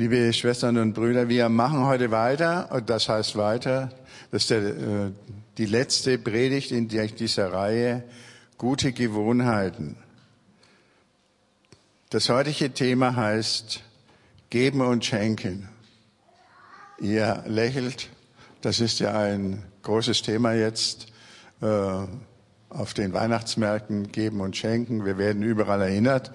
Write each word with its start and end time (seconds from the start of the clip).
Liebe 0.00 0.32
Schwestern 0.32 0.78
und 0.78 0.94
Brüder, 0.94 1.28
wir 1.28 1.50
machen 1.50 1.84
heute 1.84 2.10
weiter, 2.10 2.70
und 2.72 2.88
das 2.88 3.10
heißt 3.10 3.36
weiter, 3.36 3.90
das 4.30 4.44
ist 4.44 4.50
der, 4.50 4.62
äh, 4.62 5.10
die 5.58 5.66
letzte 5.66 6.16
Predigt 6.16 6.72
in 6.72 6.88
dieser 6.88 7.52
Reihe, 7.52 8.04
gute 8.56 8.94
Gewohnheiten. 8.94 9.96
Das 12.08 12.30
heutige 12.30 12.72
Thema 12.72 13.14
heißt 13.14 13.82
Geben 14.48 14.80
und 14.80 15.04
Schenken. 15.04 15.68
Ihr 16.98 17.44
lächelt, 17.46 18.08
das 18.62 18.80
ist 18.80 19.00
ja 19.00 19.12
ein 19.12 19.62
großes 19.82 20.22
Thema 20.22 20.54
jetzt 20.54 21.08
äh, 21.60 22.06
auf 22.70 22.94
den 22.94 23.12
Weihnachtsmärkten, 23.12 24.10
Geben 24.10 24.40
und 24.40 24.56
Schenken. 24.56 25.04
Wir 25.04 25.18
werden 25.18 25.42
überall 25.42 25.82
erinnert, 25.82 26.32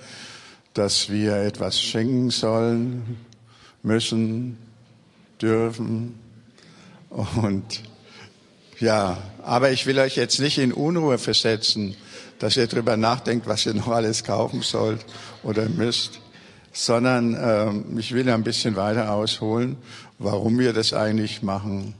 dass 0.75 1.09
wir 1.09 1.37
etwas 1.37 1.81
schenken 1.81 2.29
sollen, 2.29 3.24
müssen, 3.85 4.57
dürfen. 5.41 6.19
Und 7.09 7.81
ja, 8.79 9.17
aber 9.43 9.71
ich 9.71 9.85
will 9.85 9.99
euch 9.99 10.17
jetzt 10.17 10.39
nicht 10.39 10.57
in 10.57 10.73
Unruhe 10.73 11.17
versetzen, 11.17 11.95
dass 12.39 12.57
ihr 12.57 12.67
darüber 12.67 12.97
nachdenkt, 12.97 13.47
was 13.47 13.65
ihr 13.65 13.73
noch 13.73 13.87
alles 13.87 14.23
kaufen 14.23 14.61
sollt 14.61 15.05
oder 15.43 15.69
müsst, 15.69 16.19
sondern 16.73 17.37
ähm, 17.39 17.97
ich 17.97 18.13
will 18.13 18.29
ein 18.29 18.43
bisschen 18.43 18.75
weiter 18.75 19.13
ausholen, 19.13 19.77
warum 20.19 20.59
wir 20.59 20.73
das 20.73 20.91
eigentlich 20.91 21.41
machen 21.41 21.93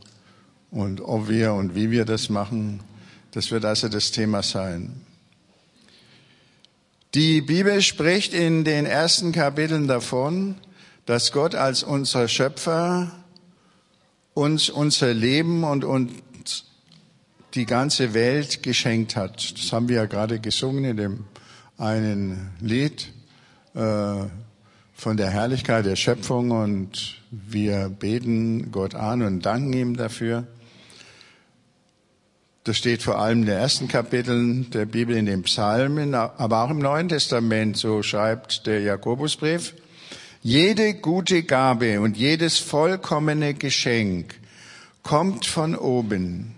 und 0.72 1.00
ob 1.00 1.30
wir 1.30 1.54
und 1.54 1.76
wie 1.76 1.92
wir 1.92 2.04
das 2.04 2.30
machen. 2.30 2.82
Das 3.32 3.52
wird 3.52 3.64
also 3.64 3.88
das 3.88 4.12
Thema 4.12 4.44
sein. 4.44 5.02
Die 7.14 7.40
Bibel 7.40 7.82
spricht 7.82 8.34
in 8.34 8.66
den 8.66 8.86
ersten 8.86 9.32
Kapiteln 9.32 9.88
davon, 9.88 10.56
dass 11.06 11.32
Gott 11.32 11.56
als 11.56 11.84
unser 11.84 12.28
Schöpfer 12.28 13.12
uns 14.34 14.70
unser 14.70 15.14
Leben 15.14 15.64
und 15.64 15.84
uns 15.84 16.12
die 17.54 17.66
ganze 17.66 18.14
Welt 18.14 18.64
geschenkt 18.64 19.16
hat. 19.16 19.58
Das 19.58 19.72
haben 19.72 19.88
wir 19.88 19.96
ja 19.98 20.06
gerade 20.06 20.40
gesungen 20.40 20.84
in 20.84 20.98
dem 20.98 21.26
einen 21.78 22.52
Lied 22.60 23.14
äh, 23.74 24.26
von 24.94 25.18
der 25.18 25.30
Herrlichkeit 25.30 25.86
der 25.86 25.96
Schöpfung 25.96 26.52
und 26.52 27.22
wir 27.32 27.90
beten 27.90 28.72
Gott 28.72 28.96
an 28.96 29.22
und 29.22 29.46
danken 29.46 29.74
ihm 29.74 29.96
dafür. 29.96 30.46
Das 32.66 32.78
steht 32.78 33.04
vor 33.04 33.20
allem 33.20 33.42
in 33.42 33.46
den 33.46 33.58
ersten 33.58 33.88
Kapiteln 33.88 34.72
der 34.72 34.86
Bibel 34.86 35.16
in 35.16 35.28
den 35.28 35.44
Psalmen, 35.44 36.16
aber 36.16 36.64
auch 36.64 36.72
im 36.72 36.80
Neuen 36.80 37.10
Testament, 37.10 37.78
so 37.78 38.02
schreibt 38.02 38.66
der 38.66 38.82
Jakobusbrief. 38.82 39.76
Jede 40.48 40.94
gute 40.94 41.42
Gabe 41.42 42.00
und 42.00 42.18
jedes 42.18 42.60
vollkommene 42.60 43.56
Geschenk 43.56 44.40
kommt 45.02 45.48
von 45.48 45.76
oben. 45.76 46.54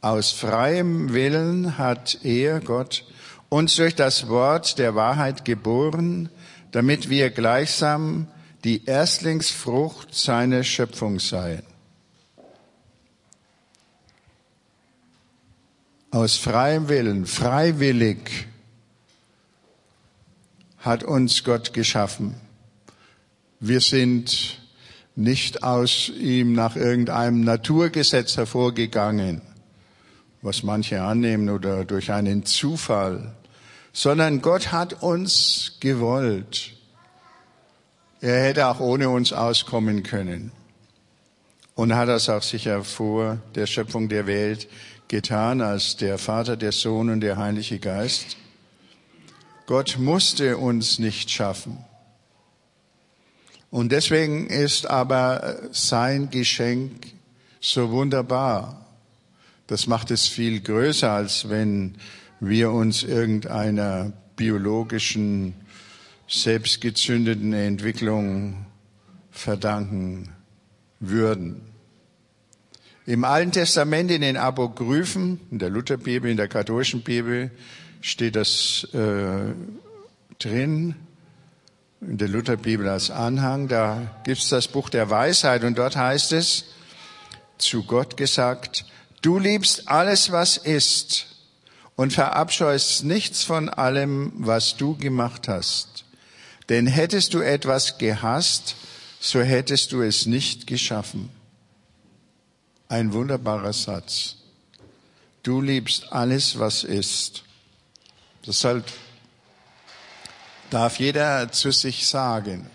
Aus 0.00 0.32
freiem 0.32 1.12
Willen 1.12 1.76
hat 1.76 2.20
er, 2.24 2.60
Gott, 2.60 3.04
uns 3.50 3.76
durch 3.76 3.94
das 3.94 4.30
Wort 4.30 4.78
der 4.78 4.94
Wahrheit 4.94 5.44
geboren, 5.44 6.30
damit 6.70 7.10
wir 7.10 7.28
gleichsam 7.28 8.26
die 8.64 8.86
Erstlingsfrucht 8.86 10.14
seiner 10.14 10.64
Schöpfung 10.64 11.20
seien. 11.20 11.64
Aus 16.10 16.38
freiem 16.38 16.88
Willen, 16.88 17.26
freiwillig 17.26 18.48
hat 20.78 21.04
uns 21.04 21.44
Gott 21.44 21.74
geschaffen. 21.74 22.34
Wir 23.62 23.82
sind 23.82 24.58
nicht 25.16 25.62
aus 25.62 26.08
ihm 26.08 26.54
nach 26.54 26.76
irgendeinem 26.76 27.42
Naturgesetz 27.42 28.38
hervorgegangen, 28.38 29.42
was 30.40 30.62
manche 30.62 31.02
annehmen 31.02 31.50
oder 31.50 31.84
durch 31.84 32.10
einen 32.10 32.46
Zufall, 32.46 33.34
sondern 33.92 34.40
Gott 34.40 34.72
hat 34.72 35.02
uns 35.02 35.76
gewollt. 35.78 36.72
Er 38.22 38.44
hätte 38.44 38.66
auch 38.66 38.80
ohne 38.80 39.10
uns 39.10 39.34
auskommen 39.34 40.04
können 40.04 40.52
und 41.74 41.94
hat 41.94 42.08
das 42.08 42.30
auch 42.30 42.42
sicher 42.42 42.82
vor 42.82 43.42
der 43.54 43.66
Schöpfung 43.66 44.08
der 44.08 44.26
Welt 44.26 44.68
getan 45.08 45.60
als 45.60 45.98
der 45.98 46.16
Vater, 46.16 46.56
der 46.56 46.72
Sohn 46.72 47.10
und 47.10 47.20
der 47.20 47.36
Heilige 47.36 47.78
Geist. 47.78 48.38
Gott 49.66 49.98
musste 49.98 50.56
uns 50.56 50.98
nicht 50.98 51.30
schaffen. 51.30 51.84
Und 53.70 53.92
deswegen 53.92 54.48
ist 54.48 54.86
aber 54.86 55.58
sein 55.70 56.30
Geschenk 56.30 57.06
so 57.60 57.90
wunderbar. 57.90 58.86
Das 59.66 59.86
macht 59.86 60.10
es 60.10 60.26
viel 60.26 60.60
größer, 60.60 61.10
als 61.10 61.48
wenn 61.48 61.96
wir 62.40 62.72
uns 62.72 63.04
irgendeiner 63.04 64.12
biologischen, 64.34 65.54
selbstgezündeten 66.26 67.52
Entwicklung 67.52 68.66
verdanken 69.30 70.30
würden. 70.98 71.60
Im 73.06 73.24
Alten 73.24 73.52
Testament, 73.52 74.10
in 74.10 74.22
den 74.22 74.36
Apokryphen, 74.36 75.40
in 75.50 75.58
der 75.58 75.70
Lutherbibel, 75.70 76.30
in 76.30 76.36
der 76.36 76.48
katholischen 76.48 77.02
Bibel, 77.02 77.50
steht 78.00 78.36
das 78.36 78.86
äh, 78.94 79.52
drin, 80.38 80.94
in 82.00 82.16
der 82.16 82.28
Lutherbibel 82.28 82.88
als 82.88 83.10
Anhang, 83.10 83.68
da 83.68 84.20
gibt's 84.24 84.48
das 84.48 84.68
Buch 84.68 84.88
der 84.88 85.10
Weisheit 85.10 85.64
und 85.64 85.76
dort 85.76 85.96
heißt 85.96 86.32
es, 86.32 86.64
zu 87.58 87.82
Gott 87.82 88.16
gesagt, 88.16 88.86
du 89.22 89.38
liebst 89.38 89.88
alles, 89.88 90.32
was 90.32 90.56
ist 90.56 91.26
und 91.96 92.12
verabscheust 92.12 93.04
nichts 93.04 93.44
von 93.44 93.68
allem, 93.68 94.32
was 94.36 94.76
du 94.76 94.96
gemacht 94.96 95.48
hast. 95.48 96.04
Denn 96.70 96.86
hättest 96.86 97.34
du 97.34 97.40
etwas 97.40 97.98
gehasst, 97.98 98.76
so 99.20 99.42
hättest 99.42 99.92
du 99.92 100.00
es 100.00 100.24
nicht 100.24 100.66
geschaffen. 100.66 101.28
Ein 102.88 103.12
wunderbarer 103.12 103.74
Satz. 103.74 104.36
Du 105.42 105.60
liebst 105.60 106.12
alles, 106.12 106.58
was 106.58 106.84
ist. 106.84 107.44
Deshalb 108.46 108.84
darf 110.70 110.98
jeder 110.98 111.52
zu 111.52 111.70
sich 111.70 112.06
sagen, 112.06 112.66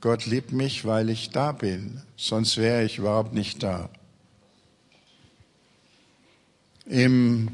Gott 0.00 0.26
liebt 0.26 0.52
mich, 0.52 0.84
weil 0.84 1.10
ich 1.10 1.30
da 1.30 1.52
bin, 1.52 2.00
sonst 2.16 2.56
wäre 2.56 2.84
ich 2.84 2.98
überhaupt 2.98 3.34
nicht 3.34 3.62
da. 3.62 3.88
Im 6.86 7.48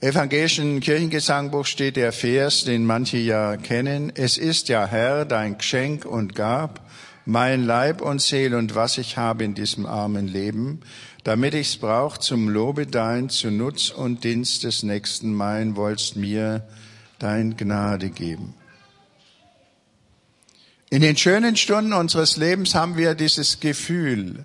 evangelischen 0.00 0.80
Kirchengesangbuch 0.80 1.66
steht 1.66 1.96
der 1.96 2.12
Vers, 2.12 2.64
den 2.64 2.84
manche 2.84 3.16
ja 3.16 3.56
kennen. 3.56 4.12
Es 4.14 4.38
ist 4.38 4.68
ja 4.68 4.86
Herr 4.86 5.24
dein 5.24 5.58
Geschenk 5.58 6.04
und 6.04 6.34
Gab, 6.34 6.88
mein 7.26 7.64
Leib 7.64 8.00
und 8.00 8.20
Seel 8.20 8.54
und 8.54 8.74
was 8.74 8.98
ich 8.98 9.16
habe 9.16 9.44
in 9.44 9.54
diesem 9.54 9.86
armen 9.86 10.28
Leben, 10.28 10.80
damit 11.24 11.54
ich's 11.54 11.78
brauch 11.78 12.18
zum 12.18 12.48
Lobe 12.48 12.86
dein, 12.86 13.30
zu 13.30 13.50
Nutz 13.50 13.90
und 13.90 14.24
Dienst 14.24 14.62
des 14.62 14.82
Nächsten 14.82 15.32
mein, 15.32 15.74
wollst 15.74 16.16
mir 16.16 16.62
dein 17.24 17.56
Gnade 17.56 18.10
geben. 18.10 18.54
In 20.90 21.00
den 21.00 21.16
schönen 21.16 21.56
Stunden 21.56 21.94
unseres 21.94 22.36
Lebens 22.36 22.74
haben 22.74 22.98
wir 22.98 23.14
dieses 23.14 23.60
Gefühl, 23.60 24.42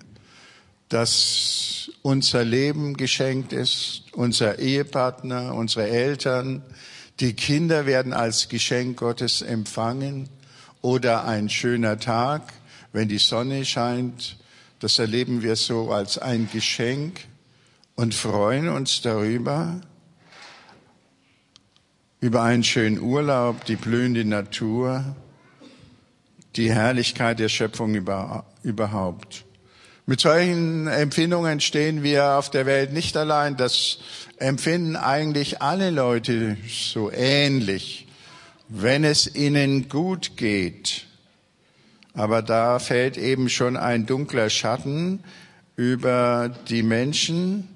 dass 0.88 1.90
unser 2.02 2.42
Leben 2.42 2.96
geschenkt 2.96 3.52
ist, 3.52 4.04
unser 4.12 4.58
Ehepartner, 4.58 5.54
unsere 5.54 5.88
Eltern, 5.88 6.62
die 7.20 7.34
Kinder 7.34 7.84
werden 7.84 8.14
als 8.14 8.48
Geschenk 8.48 8.98
Gottes 8.98 9.42
empfangen 9.42 10.30
oder 10.80 11.26
ein 11.26 11.50
schöner 11.50 11.98
Tag, 11.98 12.54
wenn 12.94 13.08
die 13.08 13.18
Sonne 13.18 13.66
scheint, 13.66 14.38
das 14.78 14.98
erleben 14.98 15.42
wir 15.42 15.54
so 15.56 15.92
als 15.92 16.16
ein 16.16 16.48
Geschenk 16.50 17.26
und 17.94 18.14
freuen 18.14 18.70
uns 18.70 19.02
darüber 19.02 19.82
über 22.20 22.42
einen 22.42 22.64
schönen 22.64 23.00
Urlaub, 23.00 23.64
die 23.64 23.76
blühende 23.76 24.24
Natur, 24.24 25.16
die 26.56 26.72
Herrlichkeit 26.72 27.38
der 27.38 27.48
Schöpfung 27.48 27.94
überhaupt. 28.62 29.44
Mit 30.06 30.20
solchen 30.20 30.86
Empfindungen 30.88 31.60
stehen 31.60 32.02
wir 32.02 32.36
auf 32.36 32.50
der 32.50 32.66
Welt 32.66 32.92
nicht 32.92 33.16
allein. 33.16 33.56
Das 33.56 33.98
empfinden 34.38 34.96
eigentlich 34.96 35.62
alle 35.62 35.90
Leute 35.90 36.56
so 36.68 37.10
ähnlich, 37.12 38.08
wenn 38.68 39.04
es 39.04 39.34
ihnen 39.34 39.88
gut 39.88 40.36
geht. 40.36 41.06
Aber 42.12 42.42
da 42.42 42.80
fällt 42.80 43.16
eben 43.16 43.48
schon 43.48 43.76
ein 43.76 44.04
dunkler 44.04 44.50
Schatten 44.50 45.22
über 45.76 46.50
die 46.68 46.82
Menschen, 46.82 47.68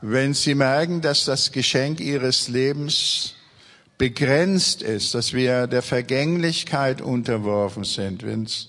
wenn 0.00 0.34
sie 0.34 0.54
merken, 0.54 1.00
dass 1.00 1.24
das 1.24 1.52
Geschenk 1.52 2.00
ihres 2.00 2.48
Lebens 2.48 3.34
begrenzt 3.98 4.82
ist, 4.82 5.14
dass 5.14 5.32
wir 5.32 5.66
der 5.66 5.82
Vergänglichkeit 5.82 7.00
unterworfen 7.00 7.84
sind. 7.84 8.24
Wenn's, 8.24 8.68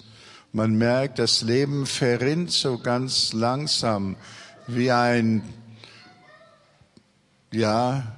man 0.52 0.76
merkt, 0.76 1.20
das 1.20 1.42
Leben 1.42 1.86
verrinnt 1.86 2.52
so 2.52 2.80
ganz 2.80 3.34
langsam 3.34 4.16
wie 4.66 4.92
ein, 4.92 5.44
ja, 7.52 8.16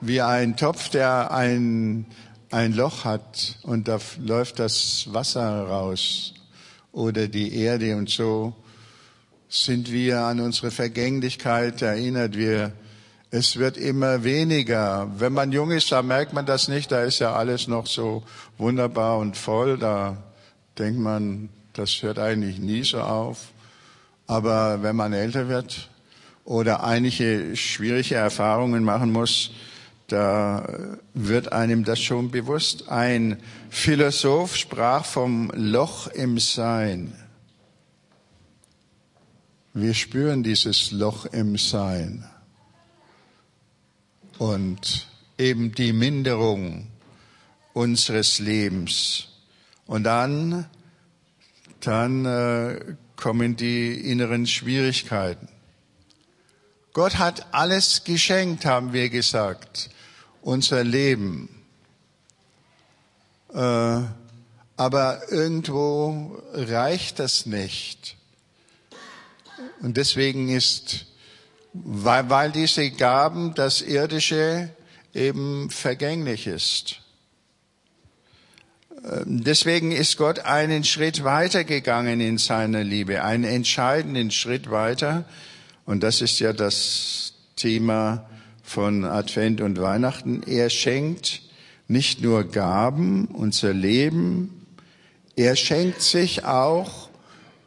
wie 0.00 0.20
ein 0.22 0.56
Topf, 0.56 0.90
der 0.90 1.32
ein, 1.32 2.06
ein 2.52 2.72
Loch 2.72 3.04
hat 3.04 3.58
und 3.62 3.88
da 3.88 3.98
läuft 4.20 4.60
das 4.60 5.12
Wasser 5.12 5.66
raus 5.66 6.34
oder 6.92 7.26
die 7.26 7.56
Erde 7.56 7.96
und 7.96 8.08
so 8.08 8.54
sind 9.48 9.92
wir 9.92 10.20
an 10.20 10.40
unsere 10.40 10.70
Vergänglichkeit 10.70 11.82
erinnert. 11.82 12.36
Wir 12.36 12.72
es 13.30 13.56
wird 13.56 13.76
immer 13.76 14.24
weniger. 14.24 15.10
Wenn 15.18 15.32
man 15.32 15.52
jung 15.52 15.70
ist, 15.70 15.90
da 15.90 16.02
merkt 16.02 16.32
man 16.32 16.46
das 16.46 16.68
nicht. 16.68 16.92
Da 16.92 17.02
ist 17.02 17.18
ja 17.18 17.34
alles 17.34 17.66
noch 17.66 17.86
so 17.86 18.22
wunderbar 18.56 19.18
und 19.18 19.36
voll. 19.36 19.78
Da 19.78 20.16
denkt 20.78 21.00
man, 21.00 21.48
das 21.72 22.02
hört 22.02 22.18
eigentlich 22.18 22.58
nie 22.58 22.84
so 22.84 23.00
auf. 23.00 23.48
Aber 24.26 24.82
wenn 24.82 24.96
man 24.96 25.12
älter 25.12 25.48
wird 25.48 25.90
oder 26.44 26.84
einige 26.84 27.56
schwierige 27.56 28.14
Erfahrungen 28.14 28.84
machen 28.84 29.12
muss, 29.12 29.50
da 30.08 30.96
wird 31.14 31.52
einem 31.52 31.84
das 31.84 32.00
schon 32.00 32.30
bewusst. 32.30 32.88
Ein 32.88 33.42
Philosoph 33.70 34.56
sprach 34.56 35.04
vom 35.04 35.50
Loch 35.54 36.06
im 36.06 36.38
Sein. 36.38 37.12
Wir 39.78 39.92
spüren 39.92 40.42
dieses 40.42 40.90
Loch 40.90 41.26
im 41.26 41.58
Sein 41.58 42.24
und 44.38 45.06
eben 45.36 45.74
die 45.74 45.92
Minderung 45.92 46.86
unseres 47.74 48.38
Lebens. 48.38 49.28
Und 49.84 50.04
dann, 50.04 50.64
dann 51.80 52.24
äh, 52.24 52.96
kommen 53.16 53.56
die 53.56 54.10
inneren 54.10 54.46
Schwierigkeiten. 54.46 55.46
Gott 56.94 57.18
hat 57.18 57.52
alles 57.52 58.02
geschenkt, 58.02 58.64
haben 58.64 58.94
wir 58.94 59.10
gesagt, 59.10 59.90
unser 60.40 60.84
Leben. 60.84 61.50
Äh, 63.52 64.00
aber 64.78 65.30
irgendwo 65.30 66.42
reicht 66.54 67.18
das 67.18 67.44
nicht. 67.44 68.16
Und 69.82 69.96
deswegen 69.96 70.48
ist 70.48 71.06
weil, 71.84 72.30
weil 72.30 72.52
diese 72.52 72.90
Gaben, 72.90 73.54
das 73.54 73.82
Irdische, 73.82 74.70
eben 75.14 75.70
vergänglich 75.70 76.46
ist. 76.46 77.00
Ähm, 79.04 79.44
deswegen 79.44 79.92
ist 79.92 80.16
Gott 80.16 80.40
einen 80.40 80.84
Schritt 80.84 81.24
weiter 81.24 81.64
gegangen 81.64 82.20
in 82.20 82.38
seiner 82.38 82.84
Liebe, 82.84 83.24
einen 83.24 83.44
entscheidenden 83.44 84.30
Schritt 84.30 84.70
weiter. 84.70 85.24
Und 85.84 86.02
das 86.02 86.20
ist 86.20 86.38
ja 86.38 86.52
das 86.52 87.34
Thema 87.56 88.28
von 88.62 89.04
Advent 89.04 89.60
und 89.60 89.80
Weihnachten. 89.80 90.42
Er 90.42 90.70
schenkt 90.70 91.42
nicht 91.88 92.20
nur 92.20 92.44
Gaben, 92.44 93.26
unser 93.26 93.72
Leben, 93.72 94.66
er 95.36 95.54
schenkt 95.54 96.02
sich 96.02 96.44
auch 96.44 97.10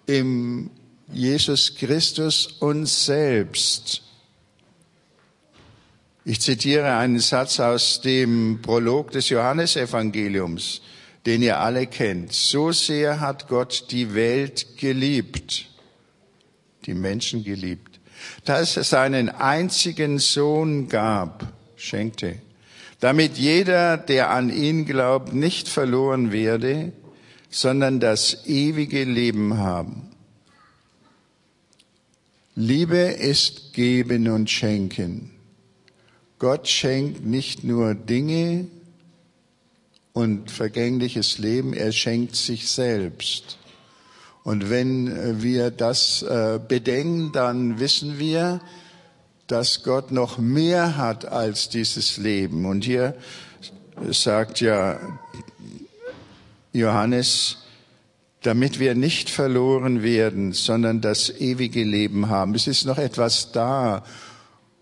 im 0.07 0.71
Jesus 1.11 1.75
Christus 1.75 2.47
uns 2.59 3.05
selbst. 3.05 4.03
Ich 6.23 6.41
zitiere 6.41 6.95
einen 6.95 7.19
Satz 7.19 7.59
aus 7.59 8.01
dem 8.01 8.59
Prolog 8.61 9.11
des 9.11 9.29
Johannesevangeliums, 9.29 10.81
den 11.25 11.41
ihr 11.41 11.59
alle 11.59 11.87
kennt. 11.87 12.33
So 12.33 12.71
sehr 12.71 13.19
hat 13.19 13.47
Gott 13.47 13.85
die 13.89 14.13
Welt 14.13 14.77
geliebt, 14.77 15.65
die 16.85 16.93
Menschen 16.93 17.43
geliebt, 17.43 17.99
dass 18.45 18.77
es 18.77 18.91
seinen 18.91 19.29
einzigen 19.29 20.19
Sohn 20.19 20.89
gab, 20.89 21.51
schenkte, 21.75 22.35
damit 22.99 23.37
jeder, 23.37 23.97
der 23.97 24.29
an 24.29 24.51
ihn 24.51 24.85
glaubt, 24.85 25.33
nicht 25.33 25.67
verloren 25.67 26.31
werde, 26.31 26.91
sondern 27.49 27.99
das 27.99 28.45
ewige 28.45 29.03
Leben 29.03 29.57
haben. 29.57 30.08
Liebe 32.59 32.97
ist 32.97 33.71
geben 33.71 34.27
und 34.27 34.49
schenken. 34.49 35.31
Gott 36.39 36.67
schenkt 36.67 37.25
nicht 37.25 37.63
nur 37.63 37.95
Dinge 37.95 38.67
und 40.11 40.51
vergängliches 40.51 41.37
Leben, 41.37 41.73
er 41.73 41.93
schenkt 41.93 42.35
sich 42.35 42.69
selbst. 42.69 43.57
Und 44.43 44.69
wenn 44.69 45.41
wir 45.41 45.71
das 45.71 46.21
äh, 46.21 46.59
bedenken, 46.59 47.31
dann 47.31 47.79
wissen 47.79 48.19
wir, 48.19 48.59
dass 49.47 49.83
Gott 49.83 50.11
noch 50.11 50.37
mehr 50.37 50.97
hat 50.97 51.23
als 51.23 51.69
dieses 51.69 52.17
Leben. 52.17 52.65
Und 52.65 52.83
hier 52.83 53.15
sagt 54.11 54.59
ja 54.59 54.99
Johannes, 56.73 57.59
damit 58.41 58.79
wir 58.79 58.95
nicht 58.95 59.29
verloren 59.29 60.01
werden, 60.01 60.53
sondern 60.53 61.01
das 61.01 61.29
ewige 61.29 61.83
Leben 61.83 62.29
haben. 62.29 62.55
Es 62.55 62.67
ist 62.67 62.85
noch 62.85 62.97
etwas 62.97 63.51
da, 63.51 64.03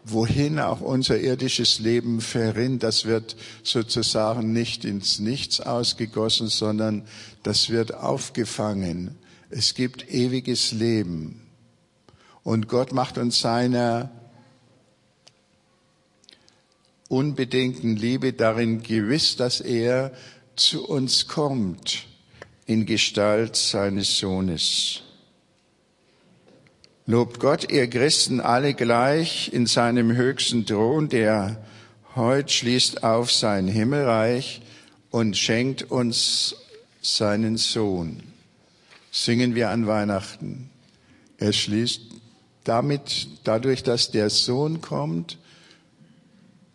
wohin 0.03 0.59
auch 0.59 0.79
unser 0.79 1.19
irdisches 1.19 1.79
Leben 1.79 2.21
verrinnt. 2.21 2.83
Das 2.83 3.05
wird 3.05 3.35
sozusagen 3.63 4.53
nicht 4.53 4.85
ins 4.85 5.19
Nichts 5.19 5.59
ausgegossen, 5.59 6.47
sondern 6.47 7.03
das 7.43 7.69
wird 7.69 7.93
aufgefangen. 7.93 9.17
Es 9.49 9.73
gibt 9.73 10.13
ewiges 10.13 10.71
Leben. 10.71 11.41
Und 12.43 12.69
Gott 12.69 12.93
macht 12.93 13.17
uns 13.17 13.39
seiner 13.39 14.11
unbedingten 17.09 17.95
Liebe 17.95 18.33
darin 18.33 18.83
gewiss, 18.83 19.35
dass 19.35 19.61
er 19.61 20.11
zu 20.55 20.85
uns 20.87 21.27
kommt 21.27 22.07
in 22.67 22.85
Gestalt 22.85 23.55
seines 23.55 24.19
Sohnes. 24.19 25.01
Lobt 27.05 27.39
Gott, 27.39 27.71
ihr 27.71 27.89
Christen, 27.89 28.41
alle 28.41 28.73
gleich 28.73 29.51
in 29.53 29.65
seinem 29.65 30.13
höchsten 30.17 30.65
Thron, 30.65 31.07
der 31.07 31.65
heute 32.15 32.51
schließt 32.51 33.03
auf 33.03 33.31
sein 33.31 33.69
Himmelreich 33.69 34.61
und 35.11 35.37
schenkt 35.37 35.89
uns 35.89 36.55
seinen 37.01 37.55
Sohn. 37.55 38.21
Singen 39.11 39.55
wir 39.55 39.69
an 39.69 39.87
Weihnachten. 39.87 40.69
Er 41.37 41.53
schließt 41.53 42.01
damit, 42.65 43.29
dadurch, 43.45 43.83
dass 43.83 44.11
der 44.11 44.29
Sohn 44.29 44.81
kommt, 44.81 45.37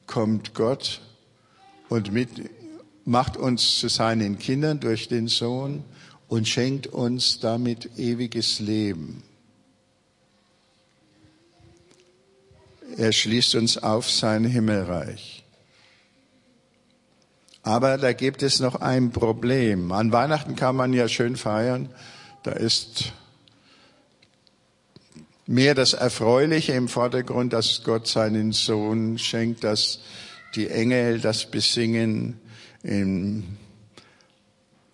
kommt 0.06 0.54
Gott 0.54 1.02
und 1.90 2.12
mit 2.12 2.30
macht 3.04 3.36
uns 3.36 3.78
zu 3.78 3.88
seinen 3.88 4.38
Kindern 4.38 4.80
durch 4.80 5.08
den 5.08 5.28
Sohn 5.28 5.84
und 6.32 6.48
schenkt 6.48 6.86
uns 6.86 7.40
damit 7.40 7.98
ewiges 7.98 8.58
Leben. 8.58 9.22
Er 12.96 13.12
schließt 13.12 13.54
uns 13.56 13.76
auf 13.76 14.10
sein 14.10 14.42
Himmelreich. 14.42 15.44
Aber 17.62 17.98
da 17.98 18.14
gibt 18.14 18.42
es 18.42 18.60
noch 18.60 18.76
ein 18.76 19.10
Problem. 19.10 19.92
An 19.92 20.10
Weihnachten 20.10 20.56
kann 20.56 20.74
man 20.74 20.94
ja 20.94 21.06
schön 21.06 21.36
feiern. 21.36 21.90
Da 22.44 22.52
ist 22.52 23.12
mehr 25.46 25.74
das 25.74 25.92
Erfreuliche 25.92 26.72
im 26.72 26.88
Vordergrund, 26.88 27.52
dass 27.52 27.84
Gott 27.84 28.08
seinen 28.08 28.52
Sohn 28.52 29.18
schenkt, 29.18 29.64
dass 29.64 29.98
die 30.54 30.70
Engel 30.70 31.20
das 31.20 31.44
besingen, 31.44 32.40
in, 32.82 33.58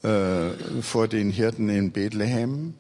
äh, 0.03 0.51
vor 0.83 1.09
den 1.09 1.31
Hirten 1.31 1.69
in 1.69 1.93
Bethlehem. 1.93 2.75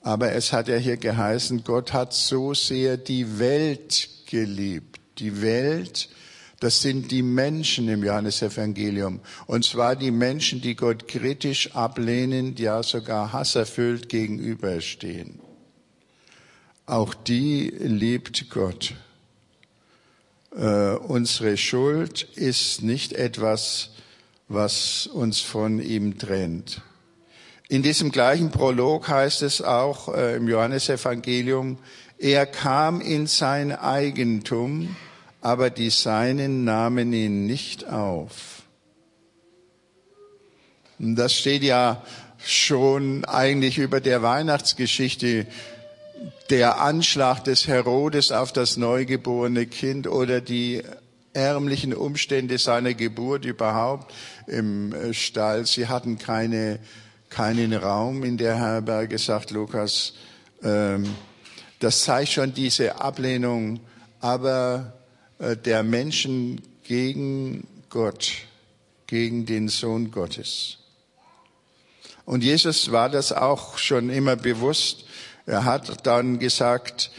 Aber 0.00 0.32
es 0.32 0.52
hat 0.52 0.68
ja 0.68 0.76
hier 0.76 0.96
geheißen, 0.96 1.64
Gott 1.64 1.92
hat 1.92 2.14
so 2.14 2.54
sehr 2.54 2.96
die 2.96 3.38
Welt 3.38 4.08
geliebt. 4.26 5.00
Die 5.18 5.42
Welt, 5.42 6.08
das 6.60 6.82
sind 6.82 7.10
die 7.10 7.22
Menschen 7.22 7.88
im 7.88 8.02
Johannesevangelium. 8.02 9.20
Und 9.46 9.64
zwar 9.64 9.96
die 9.96 10.10
Menschen, 10.10 10.60
die 10.60 10.76
Gott 10.76 11.08
kritisch 11.08 11.74
ablehnen, 11.74 12.56
ja 12.56 12.82
sogar 12.82 13.32
hasserfüllt 13.32 14.08
gegenüberstehen. 14.08 15.40
Auch 16.86 17.14
die 17.14 17.68
liebt 17.78 18.48
Gott. 18.50 18.94
Äh, 20.56 20.94
unsere 20.94 21.56
Schuld 21.56 22.22
ist 22.34 22.82
nicht 22.82 23.12
etwas, 23.12 23.90
was 24.48 25.06
uns 25.06 25.40
von 25.40 25.80
ihm 25.80 26.18
trennt. 26.18 26.82
In 27.68 27.82
diesem 27.82 28.10
gleichen 28.10 28.50
Prolog 28.50 29.08
heißt 29.08 29.42
es 29.42 29.60
auch 29.60 30.14
äh, 30.14 30.36
im 30.36 30.48
Johannesevangelium, 30.48 31.78
er 32.18 32.46
kam 32.46 33.00
in 33.00 33.26
sein 33.26 33.72
Eigentum, 33.72 34.96
aber 35.40 35.70
die 35.70 35.90
Seinen 35.90 36.64
nahmen 36.64 37.12
ihn 37.12 37.46
nicht 37.46 37.86
auf. 37.88 38.62
Und 40.98 41.14
das 41.14 41.34
steht 41.34 41.62
ja 41.62 42.02
schon 42.38 43.24
eigentlich 43.24 43.78
über 43.78 44.00
der 44.00 44.22
Weihnachtsgeschichte, 44.22 45.46
der 46.50 46.80
Anschlag 46.80 47.44
des 47.44 47.68
Herodes 47.68 48.32
auf 48.32 48.52
das 48.52 48.76
neugeborene 48.76 49.66
Kind 49.66 50.06
oder 50.08 50.40
die 50.40 50.82
ärmlichen 51.32 51.94
Umstände 51.94 52.58
seiner 52.58 52.94
Geburt 52.94 53.44
überhaupt 53.44 54.12
im 54.46 54.92
äh, 54.92 55.14
Stall. 55.14 55.66
Sie 55.66 55.86
hatten 55.86 56.18
keine, 56.18 56.78
keinen 57.28 57.72
Raum 57.72 58.24
in 58.24 58.36
der 58.36 58.56
Herberge, 58.56 59.18
sagt 59.18 59.50
Lukas. 59.50 60.14
Ähm, 60.62 61.04
das 61.78 62.02
zeigt 62.02 62.32
schon 62.32 62.54
diese 62.54 63.00
Ablehnung, 63.00 63.80
aber 64.20 64.94
äh, 65.38 65.56
der 65.56 65.82
Menschen 65.82 66.60
gegen 66.82 67.66
Gott, 67.90 68.32
gegen 69.06 69.46
den 69.46 69.68
Sohn 69.68 70.10
Gottes. 70.10 70.78
Und 72.24 72.44
Jesus 72.44 72.92
war 72.92 73.08
das 73.08 73.32
auch 73.32 73.78
schon 73.78 74.10
immer 74.10 74.36
bewusst. 74.36 75.06
Er 75.46 75.64
hat 75.64 76.06
dann 76.06 76.38
gesagt, 76.38 77.10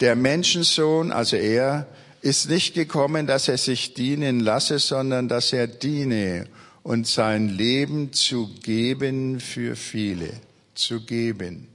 der 0.00 0.16
Menschensohn, 0.16 1.12
also 1.12 1.36
er, 1.36 1.86
ist 2.26 2.50
nicht 2.50 2.74
gekommen, 2.74 3.28
dass 3.28 3.46
er 3.46 3.56
sich 3.56 3.94
dienen 3.94 4.40
lasse, 4.40 4.80
sondern 4.80 5.28
dass 5.28 5.52
er 5.52 5.68
diene 5.68 6.48
und 6.82 7.06
sein 7.06 7.48
Leben 7.48 8.12
zu 8.12 8.48
geben 8.64 9.38
für 9.38 9.76
viele, 9.76 10.32
zu 10.74 11.02
geben. 11.02 11.68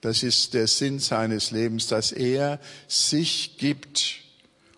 Das 0.00 0.22
ist 0.22 0.54
der 0.54 0.68
Sinn 0.68 1.00
seines 1.00 1.50
Lebens, 1.50 1.88
dass 1.88 2.12
er 2.12 2.58
sich 2.88 3.58
gibt. 3.58 4.20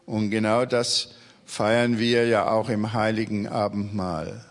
Und 0.07 0.31
genau 0.31 0.65
das 0.65 1.11
feiern 1.47 2.01
wir 2.01 2.27
ja 2.27 2.51
auch 2.51 2.69
im 2.69 2.93
heiligen 2.93 3.47
Abendmahl. 3.47 4.45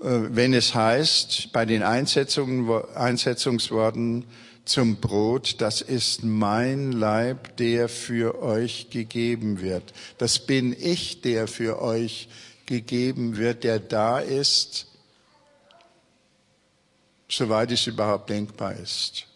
Äh, 0.00 0.18
wenn 0.30 0.52
es 0.52 0.74
heißt, 0.74 1.52
bei 1.52 1.64
den 1.64 1.84
Einsetzungsworten 1.84 4.24
zum 4.66 4.96
Brot, 4.96 5.60
das 5.60 5.80
ist 5.80 6.24
mein 6.24 6.92
Leib, 6.92 7.56
der 7.56 7.88
für 7.88 8.42
euch 8.42 8.90
gegeben 8.90 9.60
wird. 9.60 9.94
Das 10.18 10.40
bin 10.40 10.76
ich, 10.78 11.20
der 11.22 11.46
für 11.46 11.80
euch 11.80 12.28
gegeben 12.66 13.36
wird, 13.36 13.64
der 13.64 13.78
da 13.78 14.18
ist, 14.18 14.88
soweit 17.28 17.70
es 17.70 17.86
überhaupt 17.86 18.28
denkbar 18.28 18.74
ist. 18.74 19.26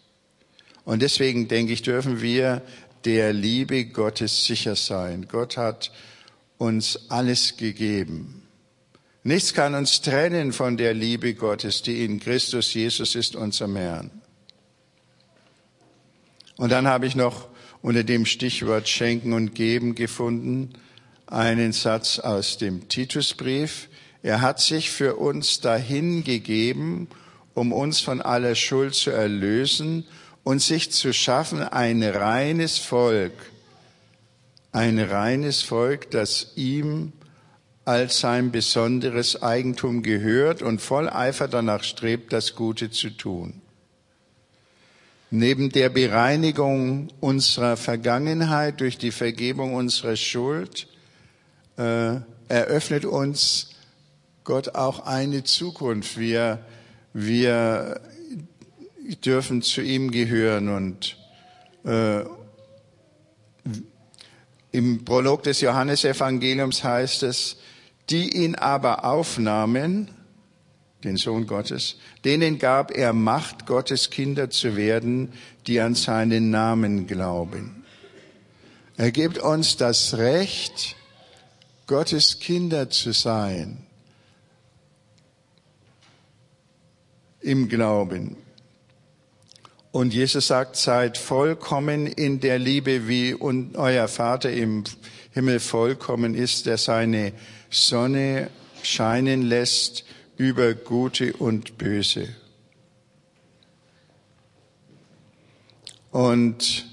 Und 0.85 1.01
deswegen 1.01 1.47
denke 1.47 1.73
ich, 1.73 1.83
dürfen 1.83 2.21
wir 2.21 2.63
der 3.05 3.33
Liebe 3.33 3.87
Gottes 3.87 4.45
sicher 4.45 4.75
sein. 4.75 5.29
Gott 5.31 5.57
hat 5.57 5.93
uns 6.59 7.09
alles 7.09 7.57
gegeben. 7.57 8.43
Nichts 9.23 9.55
kann 9.55 9.75
uns 9.75 10.01
trennen 10.01 10.53
von 10.53 10.77
der 10.77 10.95
Liebe 10.95 11.35
Gottes, 11.35 11.83
die 11.83 12.05
in 12.05 12.19
Christus 12.19 12.75
Jesus 12.75 13.15
ist, 13.15 13.37
unserem 13.37 13.77
Herrn. 13.77 14.20
Und 16.61 16.73
dann 16.73 16.87
habe 16.87 17.07
ich 17.07 17.17
noch 17.17 17.49
unter 17.81 18.05
dem 18.05 18.27
Stichwort 18.27 18.87
Schenken 18.87 19.33
und 19.33 19.55
Geben 19.55 19.95
gefunden 19.95 20.75
einen 21.27 21.73
Satz 21.73 22.19
aus 22.19 22.59
dem 22.59 22.87
Titusbrief. 22.87 23.89
Er 24.23 24.43
hat 24.43 24.61
sich 24.61 24.91
für 24.91 25.17
uns 25.17 25.61
dahin 25.61 26.23
gegeben, 26.23 27.09
um 27.55 27.73
uns 27.73 28.01
von 28.01 28.21
aller 28.21 28.55
Schuld 28.57 28.95
zu 28.95 29.11
erlösen 29.11 30.05
und 30.45 30.61
sich 30.61 30.93
zu 30.93 31.15
schaffen 31.15 31.63
ein 31.63 32.03
reines 32.03 32.77
Volk, 32.77 33.33
ein 34.71 34.99
reines 34.99 35.63
Volk, 35.63 36.11
das 36.11 36.53
ihm 36.57 37.15
als 37.87 38.21
sein 38.21 38.53
besonderes 38.53 39.43
Eigentum 39.43 40.03
gehört 40.03 40.61
und 40.61 40.83
voll 40.83 41.09
Eifer 41.09 41.49
danach 41.49 41.85
strebt, 41.85 42.35
das 42.35 42.55
Gute 42.55 42.91
zu 42.91 43.09
tun. 43.09 43.63
Neben 45.33 45.71
der 45.71 45.91
Bereinigung 45.91 47.09
unserer 47.21 47.77
Vergangenheit 47.77 48.81
durch 48.81 48.99
die 48.99 49.13
Vergebung 49.13 49.75
unserer 49.75 50.17
Schuld 50.17 50.89
äh, 51.77 52.17
eröffnet 52.49 53.05
uns 53.05 53.71
Gott 54.43 54.75
auch 54.75 55.07
eine 55.07 55.45
Zukunft. 55.45 56.19
Wir, 56.19 56.59
wir 57.13 58.01
dürfen 59.25 59.63
zu 59.63 59.83
ihm 59.83 60.11
gehören 60.11 60.69
und 60.69 61.17
äh, 61.85 62.25
im 64.73 65.05
Prolog 65.05 65.45
des 65.45 65.61
Johannesevangeliums 65.61 66.83
heißt 66.83 67.23
es, 67.23 67.57
die 68.09 68.37
ihn 68.37 68.57
aber 68.57 69.05
aufnahmen, 69.05 70.11
den 71.05 71.17
Sohn 71.17 71.47
Gottes, 71.47 71.97
denen 72.25 72.59
gab 72.59 72.91
er 72.91 73.13
Macht, 73.13 73.67
Gottes 73.67 74.11
Kinder 74.11 74.51
zu 74.51 74.77
werden, 74.77 75.33
die 75.67 75.81
an 75.81 75.95
seinen 75.95 76.51
Namen 76.51 77.07
glauben. 77.07 77.85
Er 78.97 79.11
gibt 79.13 79.39
uns 79.39 79.77
das 79.77 80.19
Recht, 80.19 80.97
Gottes 81.87 82.39
Kinder 82.39 82.91
zu 82.91 83.13
sein 83.13 83.79
im 87.41 87.69
Glauben. 87.69 88.37
Und 89.93 90.15
Jesus 90.15 90.49
sagt, 90.49 90.77
seid 90.77 91.19
vollkommen 91.19 92.07
in 92.07 92.41
der 92.41 92.59
Liebe, 92.59 93.09
wie 93.09 93.35
euer 93.35 94.07
Vater 94.07 94.53
im 94.53 94.85
Himmel 95.33 95.59
vollkommen 95.59 96.35
ist, 96.35 96.67
der 96.67 96.79
seine 96.79 97.33
Sonne 97.71 98.51
scheinen 98.83 99.43
lässt 99.43 100.05
über 100.41 100.73
Gute 100.73 101.35
und 101.35 101.77
Böse. 101.77 102.31
Und 106.11 106.87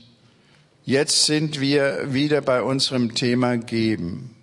jetzt 0.84 1.27
sind 1.27 1.62
wir 1.62 2.13
wieder 2.13 2.42
bei 2.42 2.62
unserem 2.62 3.16
Thema 3.16 3.56
Geben. 3.56 4.36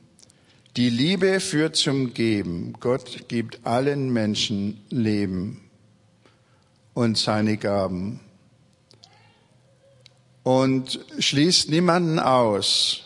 Die 0.78 0.88
Liebe 0.88 1.40
führt 1.40 1.76
zum 1.76 2.14
Geben. 2.14 2.72
Gott 2.80 3.28
gibt 3.28 3.66
allen 3.66 4.10
Menschen 4.10 4.80
Leben 4.88 5.60
und 6.94 7.18
seine 7.18 7.58
Gaben 7.58 8.20
und 10.44 11.04
schließt 11.18 11.68
niemanden 11.68 12.18
aus, 12.18 13.02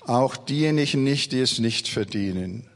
auch 0.00 0.36
diejenigen 0.36 1.04
nicht, 1.04 1.30
die 1.30 1.38
es 1.38 1.60
nicht 1.60 1.86
verdienen. 1.86 2.66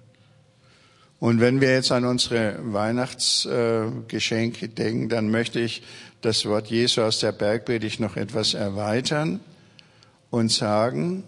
Und 1.18 1.40
wenn 1.40 1.60
wir 1.60 1.72
jetzt 1.72 1.92
an 1.92 2.04
unsere 2.04 2.58
Weihnachtsgeschenke 2.62 4.68
denken, 4.68 5.08
dann 5.08 5.30
möchte 5.30 5.60
ich 5.60 5.82
das 6.20 6.44
Wort 6.44 6.68
Jesu 6.68 7.02
aus 7.02 7.20
der 7.20 7.32
Bergpredigt 7.32 8.00
noch 8.00 8.16
etwas 8.16 8.54
erweitern 8.54 9.40
und 10.30 10.52
sagen, 10.52 11.24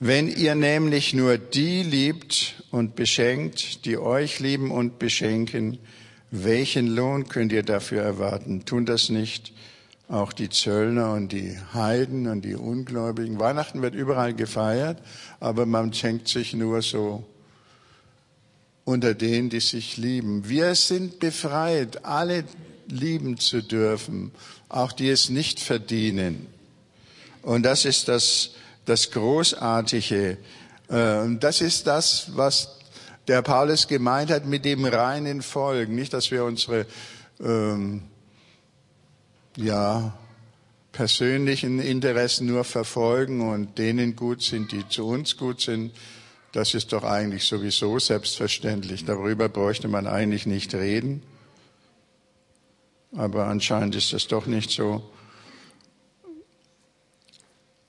wenn 0.00 0.28
ihr 0.28 0.54
nämlich 0.54 1.12
nur 1.12 1.38
die 1.38 1.82
liebt 1.82 2.62
und 2.70 2.96
beschenkt, 2.96 3.84
die 3.84 3.98
euch 3.98 4.38
lieben 4.38 4.70
und 4.70 4.98
beschenken, 4.98 5.78
welchen 6.30 6.88
Lohn 6.88 7.28
könnt 7.28 7.52
ihr 7.52 7.62
dafür 7.62 8.02
erwarten? 8.02 8.64
Tun 8.64 8.86
das 8.86 9.08
nicht 9.08 9.52
auch 10.08 10.32
die 10.32 10.48
Zöllner 10.48 11.12
und 11.12 11.32
die 11.32 11.56
Heiden 11.74 12.28
und 12.28 12.44
die 12.44 12.54
Ungläubigen. 12.54 13.38
Weihnachten 13.38 13.82
wird 13.82 13.94
überall 13.94 14.34
gefeiert, 14.34 15.02
aber 15.40 15.66
man 15.66 15.92
schenkt 15.92 16.28
sich 16.28 16.54
nur 16.54 16.82
so 16.82 17.24
unter 18.88 19.12
denen, 19.12 19.50
die 19.50 19.60
sich 19.60 19.98
lieben. 19.98 20.48
Wir 20.48 20.74
sind 20.74 21.18
befreit, 21.18 22.06
alle 22.06 22.44
lieben 22.88 23.36
zu 23.36 23.62
dürfen, 23.62 24.32
auch 24.70 24.92
die 24.92 25.10
es 25.10 25.28
nicht 25.28 25.60
verdienen. 25.60 26.46
Und 27.42 27.64
das 27.64 27.84
ist 27.84 28.08
das, 28.08 28.52
das 28.86 29.10
Großartige. 29.10 30.38
Ähm, 30.88 31.38
das 31.38 31.60
ist 31.60 31.86
das, 31.86 32.30
was 32.34 32.78
der 33.26 33.42
Paulus 33.42 33.88
gemeint 33.88 34.30
hat 34.30 34.46
mit 34.46 34.64
dem 34.64 34.86
reinen 34.86 35.42
Volk. 35.42 35.90
Nicht, 35.90 36.14
dass 36.14 36.30
wir 36.30 36.44
unsere 36.44 36.86
ähm, 37.40 38.04
ja, 39.58 40.16
persönlichen 40.92 41.78
Interessen 41.78 42.46
nur 42.46 42.64
verfolgen 42.64 43.46
und 43.52 43.76
denen 43.76 44.16
gut 44.16 44.40
sind, 44.42 44.72
die 44.72 44.88
zu 44.88 45.06
uns 45.06 45.36
gut 45.36 45.60
sind, 45.60 45.92
das 46.52 46.74
ist 46.74 46.92
doch 46.92 47.04
eigentlich 47.04 47.44
sowieso 47.44 47.98
selbstverständlich. 47.98 49.04
Darüber 49.04 49.48
bräuchte 49.48 49.88
man 49.88 50.06
eigentlich 50.06 50.46
nicht 50.46 50.74
reden. 50.74 51.22
Aber 53.16 53.46
anscheinend 53.46 53.94
ist 53.94 54.12
das 54.12 54.28
doch 54.28 54.46
nicht 54.46 54.70
so. 54.70 55.02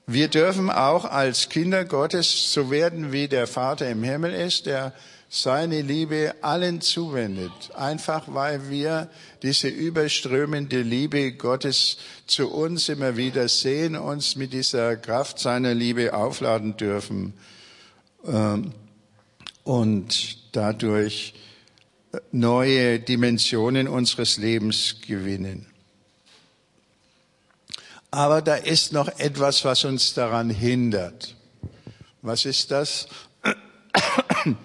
Wir 0.06 0.28
dürfen 0.28 0.70
auch 0.70 1.04
als 1.04 1.48
Kinder 1.48 1.84
Gottes 1.84 2.52
so 2.52 2.70
werden, 2.70 3.12
wie 3.12 3.28
der 3.28 3.46
Vater 3.46 3.88
im 3.88 4.02
Himmel 4.02 4.34
ist, 4.34 4.66
der 4.66 4.92
seine 5.28 5.82
Liebe 5.82 6.34
allen 6.40 6.80
zuwendet, 6.80 7.52
einfach 7.76 8.24
weil 8.26 8.68
wir 8.68 9.08
diese 9.42 9.68
überströmende 9.68 10.82
Liebe 10.82 11.32
Gottes 11.32 11.98
zu 12.26 12.50
uns 12.50 12.88
immer 12.88 13.16
wieder 13.16 13.48
sehen, 13.48 13.94
uns 13.94 14.34
mit 14.34 14.52
dieser 14.52 14.96
Kraft 14.96 15.38
seiner 15.38 15.72
Liebe 15.72 16.12
aufladen 16.14 16.76
dürfen 16.76 17.34
und 19.64 20.38
dadurch 20.52 21.34
neue 22.32 23.00
Dimensionen 23.00 23.88
unseres 23.88 24.36
Lebens 24.36 24.96
gewinnen. 25.06 25.66
Aber 28.10 28.42
da 28.42 28.56
ist 28.56 28.92
noch 28.92 29.08
etwas, 29.18 29.64
was 29.64 29.84
uns 29.84 30.14
daran 30.14 30.50
hindert. 30.50 31.36
Was 32.22 32.44
ist 32.44 32.70
das? 32.70 33.08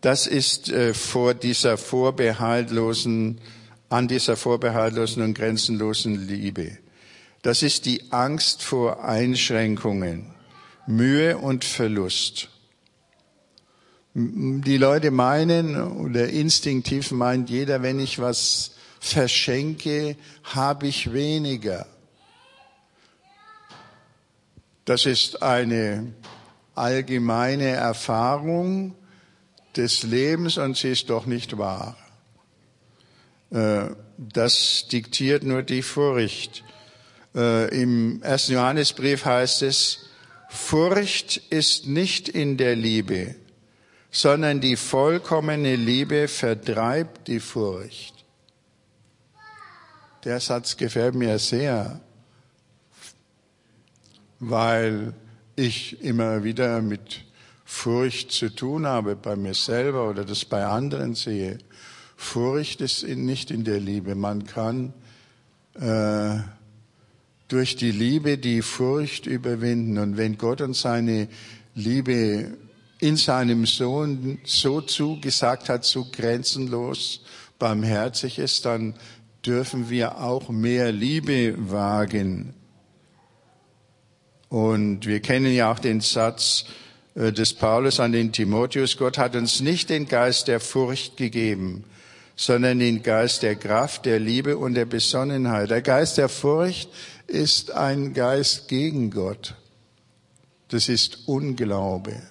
Das 0.00 0.28
ist 0.28 0.68
äh, 0.68 0.94
vor 0.94 1.34
dieser 1.34 1.76
vorbehaltlosen, 1.76 3.40
an 3.88 4.06
dieser 4.06 4.36
vorbehaltlosen 4.36 5.24
und 5.24 5.34
grenzenlosen 5.34 6.28
Liebe. 6.28 6.78
Das 7.42 7.64
ist 7.64 7.84
die 7.84 8.12
Angst 8.12 8.62
vor 8.62 9.02
Einschränkungen, 9.04 10.32
Mühe 10.86 11.36
und 11.36 11.64
Verlust. 11.64 12.48
Die 14.20 14.78
Leute 14.78 15.12
meinen 15.12 15.80
oder 15.80 16.28
instinktiv 16.28 17.12
meint 17.12 17.50
jeder, 17.50 17.82
wenn 17.82 18.00
ich 18.00 18.18
was 18.18 18.72
verschenke, 18.98 20.16
habe 20.42 20.88
ich 20.88 21.12
weniger. 21.12 21.86
Das 24.84 25.06
ist 25.06 25.40
eine 25.40 26.14
allgemeine 26.74 27.68
Erfahrung 27.68 28.96
des 29.76 30.02
Lebens 30.02 30.58
und 30.58 30.76
sie 30.76 30.90
ist 30.90 31.10
doch 31.10 31.26
nicht 31.26 31.56
wahr. 31.56 31.96
Äh, 33.50 33.90
das 34.16 34.88
diktiert 34.90 35.44
nur 35.44 35.62
die 35.62 35.82
Furcht. 35.82 36.64
Äh, 37.36 37.68
Im 37.80 38.20
ersten 38.22 38.54
Johannesbrief 38.54 39.24
heißt 39.24 39.62
es, 39.62 40.08
Furcht 40.48 41.36
ist 41.50 41.86
nicht 41.86 42.28
in 42.28 42.56
der 42.56 42.74
Liebe, 42.74 43.36
sondern 44.10 44.60
die 44.60 44.76
vollkommene 44.76 45.76
Liebe 45.76 46.28
vertreibt 46.28 47.28
die 47.28 47.40
Furcht. 47.40 48.14
Der 50.24 50.40
Satz 50.40 50.76
gefällt 50.76 51.14
mir 51.14 51.38
sehr 51.38 52.00
weil 54.40 55.14
ich 55.56 56.02
immer 56.02 56.44
wieder 56.44 56.80
mit 56.82 57.24
Furcht 57.64 58.32
zu 58.32 58.48
tun 58.54 58.86
habe 58.86 59.16
bei 59.16 59.36
mir 59.36 59.54
selber 59.54 60.08
oder 60.08 60.24
das 60.24 60.44
bei 60.44 60.64
anderen 60.64 61.14
sehe. 61.14 61.58
Furcht 62.16 62.80
ist 62.80 63.06
nicht 63.06 63.50
in 63.50 63.64
der 63.64 63.80
Liebe. 63.80 64.14
Man 64.14 64.46
kann 64.46 64.92
äh, 65.74 66.38
durch 67.48 67.76
die 67.76 67.90
Liebe 67.90 68.38
die 68.38 68.62
Furcht 68.62 69.26
überwinden. 69.26 69.98
Und 69.98 70.16
wenn 70.16 70.38
Gott 70.38 70.60
uns 70.60 70.80
seine 70.80 71.28
Liebe 71.74 72.56
in 73.00 73.16
seinem 73.16 73.66
Sohn 73.66 74.38
so 74.44 74.80
zugesagt 74.80 75.68
hat, 75.68 75.84
so 75.84 76.06
grenzenlos 76.10 77.22
barmherzig 77.58 78.38
ist, 78.38 78.64
dann 78.64 78.94
dürfen 79.44 79.88
wir 79.88 80.20
auch 80.20 80.48
mehr 80.48 80.92
Liebe 80.92 81.54
wagen. 81.70 82.54
Und 84.48 85.06
wir 85.06 85.20
kennen 85.20 85.52
ja 85.52 85.70
auch 85.72 85.78
den 85.78 86.00
Satz 86.00 86.64
äh, 87.14 87.32
des 87.32 87.54
Paulus 87.54 88.00
an 88.00 88.12
den 88.12 88.32
Timotheus, 88.32 88.96
Gott 88.96 89.18
hat 89.18 89.36
uns 89.36 89.60
nicht 89.60 89.90
den 89.90 90.08
Geist 90.08 90.48
der 90.48 90.60
Furcht 90.60 91.16
gegeben, 91.16 91.84
sondern 92.34 92.78
den 92.78 93.02
Geist 93.02 93.42
der 93.42 93.56
Kraft, 93.56 94.06
der 94.06 94.18
Liebe 94.18 94.56
und 94.56 94.74
der 94.74 94.86
Besonnenheit. 94.86 95.70
Der 95.70 95.82
Geist 95.82 96.18
der 96.18 96.28
Furcht 96.28 96.88
ist 97.26 97.70
ein 97.72 98.14
Geist 98.14 98.68
gegen 98.68 99.10
Gott. 99.10 99.54
Das 100.68 100.88
ist 100.88 101.26
Unglaube. 101.26 102.22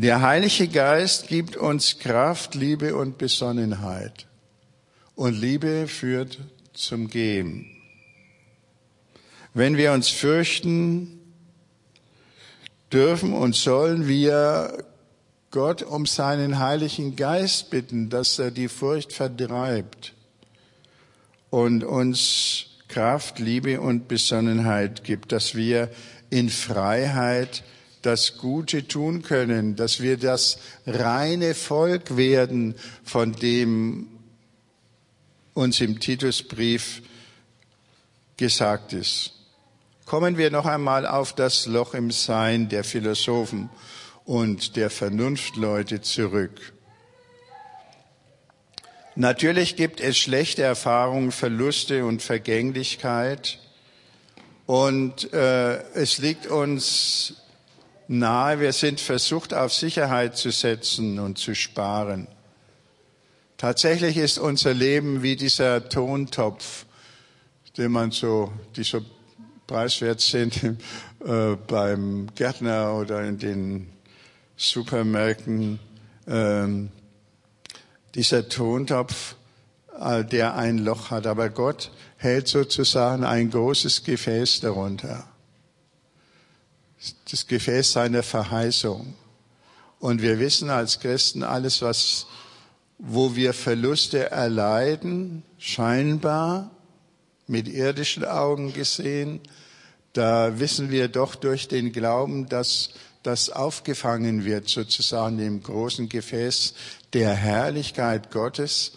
Der 0.00 0.22
Heilige 0.22 0.68
Geist 0.68 1.26
gibt 1.26 1.56
uns 1.56 1.98
Kraft, 1.98 2.54
Liebe 2.54 2.94
und 2.94 3.18
Besonnenheit. 3.18 4.28
Und 5.16 5.34
Liebe 5.34 5.88
führt 5.88 6.38
zum 6.72 7.08
Geben. 7.08 7.66
Wenn 9.54 9.76
wir 9.76 9.90
uns 9.90 10.08
fürchten, 10.08 11.18
dürfen 12.92 13.32
und 13.32 13.56
sollen 13.56 14.06
wir 14.06 14.84
Gott 15.50 15.82
um 15.82 16.06
seinen 16.06 16.60
Heiligen 16.60 17.16
Geist 17.16 17.68
bitten, 17.70 18.08
dass 18.08 18.38
er 18.38 18.52
die 18.52 18.68
Furcht 18.68 19.12
vertreibt 19.12 20.14
und 21.50 21.82
uns 21.82 22.66
Kraft, 22.86 23.40
Liebe 23.40 23.80
und 23.80 24.06
Besonnenheit 24.06 25.02
gibt, 25.02 25.32
dass 25.32 25.56
wir 25.56 25.90
in 26.30 26.50
Freiheit 26.50 27.64
das 28.10 28.38
Gute 28.38 28.88
tun 28.88 29.22
können, 29.22 29.76
dass 29.76 30.00
wir 30.00 30.16
das 30.16 30.58
reine 30.86 31.54
Volk 31.54 32.16
werden, 32.16 32.74
von 33.04 33.32
dem 33.32 34.08
uns 35.54 35.80
im 35.80 36.00
Titusbrief 36.00 37.02
gesagt 38.36 38.92
ist 38.92 39.32
kommen 40.08 40.38
wir 40.38 40.50
noch 40.50 40.64
einmal 40.64 41.06
auf 41.06 41.34
das 41.34 41.66
Loch 41.66 41.92
im 41.92 42.10
Sein 42.10 42.70
der 42.70 42.82
Philosophen 42.82 43.68
und 44.24 44.76
der 44.76 44.88
Vernunftleute 44.88 46.00
zurück. 46.00 46.72
Natürlich 49.16 49.76
gibt 49.76 50.00
es 50.00 50.16
schlechte 50.16 50.62
Erfahrungen, 50.62 51.30
Verluste 51.30 52.06
und 52.06 52.22
Vergänglichkeit. 52.22 53.58
Und 54.64 55.30
äh, 55.34 55.76
es 55.92 56.16
liegt 56.16 56.46
uns 56.46 57.34
nahe, 58.08 58.58
wir 58.58 58.72
sind 58.72 59.00
versucht, 59.00 59.54
auf 59.54 59.72
Sicherheit 59.72 60.36
zu 60.36 60.50
setzen 60.50 61.18
und 61.18 61.38
zu 61.38 61.54
sparen. 61.54 62.26
Tatsächlich 63.58 64.16
ist 64.16 64.38
unser 64.38 64.72
Leben 64.72 65.22
wie 65.22 65.36
dieser 65.36 65.88
Tontopf, 65.88 66.86
den 67.76 67.92
man 67.92 68.10
so, 68.10 68.52
die 68.76 68.82
so 68.82 69.00
preiswert 69.66 70.20
sind 70.20 70.62
äh, 71.24 71.56
beim 71.66 72.28
Gärtner 72.34 72.94
oder 72.94 73.24
in 73.24 73.38
den 73.38 73.90
Supermärkten. 74.56 75.78
Ähm, 76.26 76.90
dieser 78.14 78.48
Tontopf, 78.48 79.36
der 80.30 80.56
ein 80.56 80.78
Loch 80.78 81.10
hat, 81.10 81.26
aber 81.26 81.50
Gott 81.50 81.90
hält 82.16 82.48
sozusagen 82.48 83.24
ein 83.24 83.50
großes 83.50 84.04
Gefäß 84.04 84.60
darunter. 84.60 85.28
Das 87.30 87.46
Gefäß 87.46 87.92
seiner 87.92 88.22
Verheißung. 88.22 89.14
Und 90.00 90.22
wir 90.22 90.38
wissen 90.38 90.70
als 90.70 91.00
Christen 91.00 91.42
alles, 91.42 91.82
was, 91.82 92.26
wo 92.98 93.36
wir 93.36 93.52
Verluste 93.52 94.30
erleiden, 94.30 95.42
scheinbar, 95.58 96.70
mit 97.46 97.66
irdischen 97.66 98.24
Augen 98.24 98.72
gesehen, 98.72 99.40
da 100.12 100.58
wissen 100.58 100.90
wir 100.90 101.08
doch 101.08 101.34
durch 101.34 101.68
den 101.68 101.92
Glauben, 101.92 102.48
dass 102.48 102.90
das 103.22 103.50
aufgefangen 103.50 104.44
wird, 104.44 104.68
sozusagen 104.68 105.38
im 105.38 105.62
großen 105.62 106.08
Gefäß 106.08 106.74
der 107.12 107.34
Herrlichkeit 107.34 108.30
Gottes, 108.30 108.92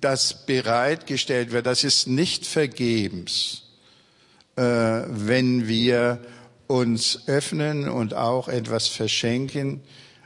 das 0.00 0.46
bereitgestellt 0.46 1.52
wird. 1.52 1.66
Das 1.66 1.84
ist 1.84 2.06
nicht 2.06 2.46
vergebens, 2.46 3.62
wenn 4.56 5.68
wir 5.68 6.20
uns 6.66 7.28
öffnen 7.28 7.88
und 7.88 8.14
auch 8.14 8.48
etwas 8.48 8.88
verschenken, 8.88 9.82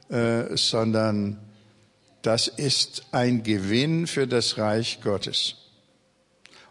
äh, 0.08 0.56
sondern 0.56 1.38
das 2.22 2.48
ist 2.48 3.04
ein 3.12 3.42
Gewinn 3.42 4.06
für 4.06 4.26
das 4.26 4.58
Reich 4.58 5.00
Gottes. 5.02 5.56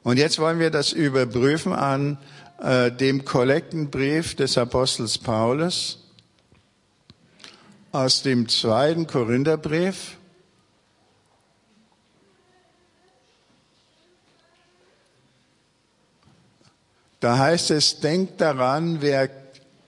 Und 0.03 0.17
jetzt 0.17 0.39
wollen 0.39 0.59
wir 0.59 0.69
das 0.69 0.91
überprüfen 0.91 1.73
an 1.73 2.17
äh, 2.61 2.91
dem 2.91 3.25
Kollektenbrief 3.25 4.35
des 4.35 4.57
Apostels 4.57 5.17
Paulus 5.17 5.99
aus 7.91 8.21
dem 8.21 8.47
zweiten 8.47 9.07
Korintherbrief. 9.07 10.17
Da 17.19 17.37
heißt 17.37 17.71
es, 17.71 17.99
denkt 17.99 18.41
daran, 18.41 19.01
wer 19.01 19.29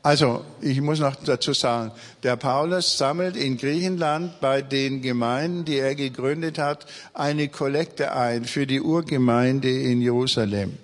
also, 0.04 0.44
ich 0.62 0.82
muss 0.82 1.00
noch 1.00 1.16
dazu 1.16 1.54
sagen, 1.54 1.92
der 2.24 2.36
Paulus 2.36 2.98
sammelt 2.98 3.36
in 3.36 3.58
Griechenland 3.58 4.42
bei 4.42 4.64
den 4.64 5.04
Gemeinden, 5.04 5.64
die 5.64 5.78
er 5.78 5.94
gegründet 5.94 6.58
hat, 6.58 6.88
eine 7.14 7.50
Kollekte 7.50 8.12
ein 8.12 8.46
für 8.46 8.66
die 8.66 8.82
Urgemeinde 8.82 9.70
in 9.70 10.02
Jerusalem. 10.02 10.76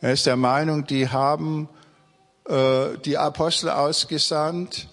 Er 0.00 0.14
ist 0.14 0.24
der 0.24 0.36
Meinung, 0.36 0.86
die 0.86 1.10
haben 1.10 1.68
äh, 2.48 2.96
die 3.04 3.18
Apostel 3.18 3.68
ausgesandt 3.68 4.88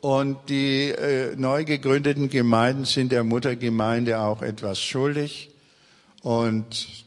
Und 0.00 0.36
die 0.48 0.90
äh, 0.90 1.34
neu 1.36 1.64
gegründeten 1.64 2.28
Gemeinden 2.28 2.84
sind 2.84 3.10
der 3.10 3.24
Muttergemeinde 3.24 4.20
auch 4.20 4.42
etwas 4.42 4.80
schuldig. 4.80 5.50
Und 6.22 7.04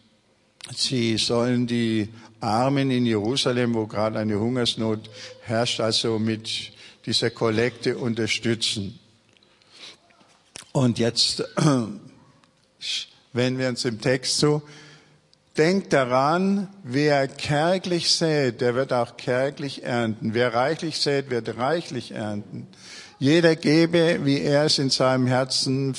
sie 0.76 1.18
sollen 1.18 1.68
die 1.68 2.10
Armen 2.40 2.92
in 2.92 3.06
Jerusalem, 3.06 3.74
wo 3.76 3.86
gerade 3.86 4.20
eine 4.20 4.40
Hungersnot 4.40 5.10
herrscht, 5.42 5.80
also 5.80 6.20
mit 6.20 6.72
dieser 7.06 7.30
Kollekte 7.30 7.98
unterstützen. 7.98 9.00
Und 10.72 11.00
jetzt 11.00 11.44
wenden 13.34 13.60
wir 13.60 13.70
uns 13.70 13.86
im 13.86 14.02
Text 14.02 14.40
zu. 14.40 14.62
Denkt 15.58 15.92
daran, 15.92 16.70
wer 16.84 17.28
kärglich 17.28 18.10
sät, 18.12 18.62
der 18.62 18.74
wird 18.74 18.94
auch 18.94 19.18
kärglich 19.18 19.84
ernten. 19.84 20.34
Wer 20.34 20.54
reichlich 20.54 21.00
sät, 21.00 21.30
wird 21.30 21.58
reichlich 21.58 22.12
ernten. 22.12 22.68
Jeder 23.20 23.56
gebe, 23.58 24.22
wie 24.24 24.40
er 24.40 24.66
es 24.66 24.80
in 24.80 24.90
seinem 24.90 25.28
Herzen 25.28 25.94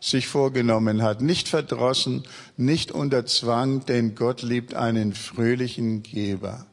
sich 0.00 0.28
vorgenommen 0.28 1.02
hat. 1.02 1.20
Nicht 1.20 1.48
verdrossen, 1.48 2.22
nicht 2.58 2.92
unter 2.92 3.24
Zwang, 3.24 3.86
denn 3.86 4.14
Gott 4.14 4.42
liebt 4.42 4.74
einen 4.74 5.14
fröhlichen 5.14 6.02
Geber. 6.02 6.66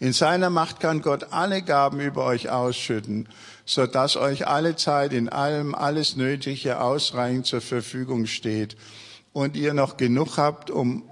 In 0.00 0.12
seiner 0.12 0.50
Macht 0.50 0.80
kann 0.80 1.02
Gott 1.02 1.28
alle 1.30 1.62
Gaben 1.62 2.00
über 2.00 2.24
euch 2.24 2.50
ausschütten, 2.50 3.28
so 3.64 3.86
dass 3.86 4.16
euch 4.16 4.46
alle 4.46 4.76
Zeit 4.76 5.12
in 5.12 5.28
allem 5.28 5.74
alles 5.74 6.16
Nötige 6.16 6.80
ausreichend 6.80 7.46
zur 7.46 7.60
Verfügung 7.60 8.26
steht 8.26 8.76
und 9.32 9.56
ihr 9.56 9.74
noch 9.74 9.96
genug 9.96 10.36
habt, 10.38 10.70
um 10.70 11.04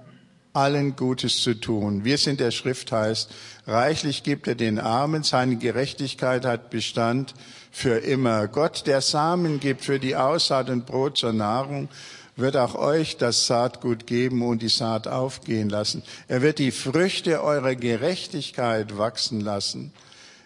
allen 0.53 0.95
Gutes 0.95 1.41
zu 1.41 1.53
tun. 1.53 2.05
Wie 2.05 2.13
es 2.13 2.27
in 2.27 2.37
der 2.37 2.51
Schrift 2.51 2.91
heißt, 2.91 3.29
reichlich 3.67 4.23
gibt 4.23 4.47
er 4.47 4.55
den 4.55 4.79
Armen, 4.79 5.23
seine 5.23 5.57
Gerechtigkeit 5.57 6.45
hat 6.45 6.69
Bestand 6.69 7.33
für 7.71 7.97
immer. 7.97 8.47
Gott, 8.47 8.87
der 8.87 9.01
Samen 9.01 9.59
gibt 9.59 9.83
für 9.83 9.99
die 9.99 10.15
Aussaat 10.15 10.69
und 10.69 10.85
Brot 10.85 11.17
zur 11.17 11.33
Nahrung, 11.33 11.89
wird 12.35 12.57
auch 12.57 12.75
euch 12.75 13.17
das 13.17 13.47
Saatgut 13.47 14.07
geben 14.07 14.41
und 14.41 14.61
die 14.61 14.69
Saat 14.69 15.07
aufgehen 15.07 15.69
lassen. 15.69 16.03
Er 16.27 16.41
wird 16.41 16.59
die 16.59 16.71
Früchte 16.71 17.43
eurer 17.43 17.75
Gerechtigkeit 17.75 18.97
wachsen 18.97 19.41
lassen. 19.41 19.93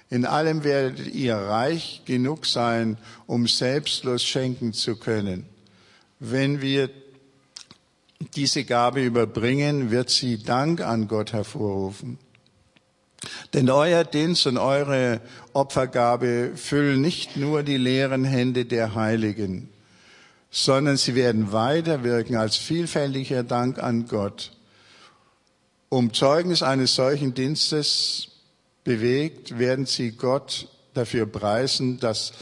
In 0.09 0.25
allem 0.25 0.63
werdet 0.63 1.13
ihr 1.13 1.35
reich 1.35 2.01
genug 2.05 2.45
sein, 2.45 2.97
um 3.27 3.47
selbstlos 3.47 4.23
schenken 4.23 4.73
zu 4.73 4.95
können. 4.95 5.45
Wenn 6.19 6.61
wir 6.61 6.89
diese 8.35 8.65
Gabe 8.65 9.03
überbringen, 9.03 9.91
wird 9.91 10.09
sie 10.09 10.41
Dank 10.43 10.81
an 10.81 11.07
Gott 11.07 11.33
hervorrufen. 11.33 12.17
Denn 13.53 13.69
euer 13.69 14.03
Dienst 14.03 14.47
und 14.47 14.57
eure 14.57 15.21
Opfergabe 15.53 16.51
füllen 16.55 17.01
nicht 17.01 17.37
nur 17.37 17.63
die 17.63 17.77
leeren 17.77 18.23
Hände 18.23 18.65
der 18.65 18.95
Heiligen, 18.95 19.69
sondern 20.51 20.97
sie 20.97 21.15
werden 21.15 21.51
weiterwirken 21.51 22.35
als 22.35 22.55
vielfältiger 22.55 23.43
Dank 23.43 23.79
an 23.81 24.07
Gott. 24.07 24.51
Um 25.89 26.13
Zeugnis 26.13 26.63
eines 26.63 26.95
solchen 26.95 27.33
Dienstes 27.33 28.29
bewegt, 28.83 29.57
werden 29.59 29.85
sie 29.85 30.11
Gott 30.11 30.67
dafür 30.93 31.25
preisen, 31.25 31.99
dass 31.99 32.33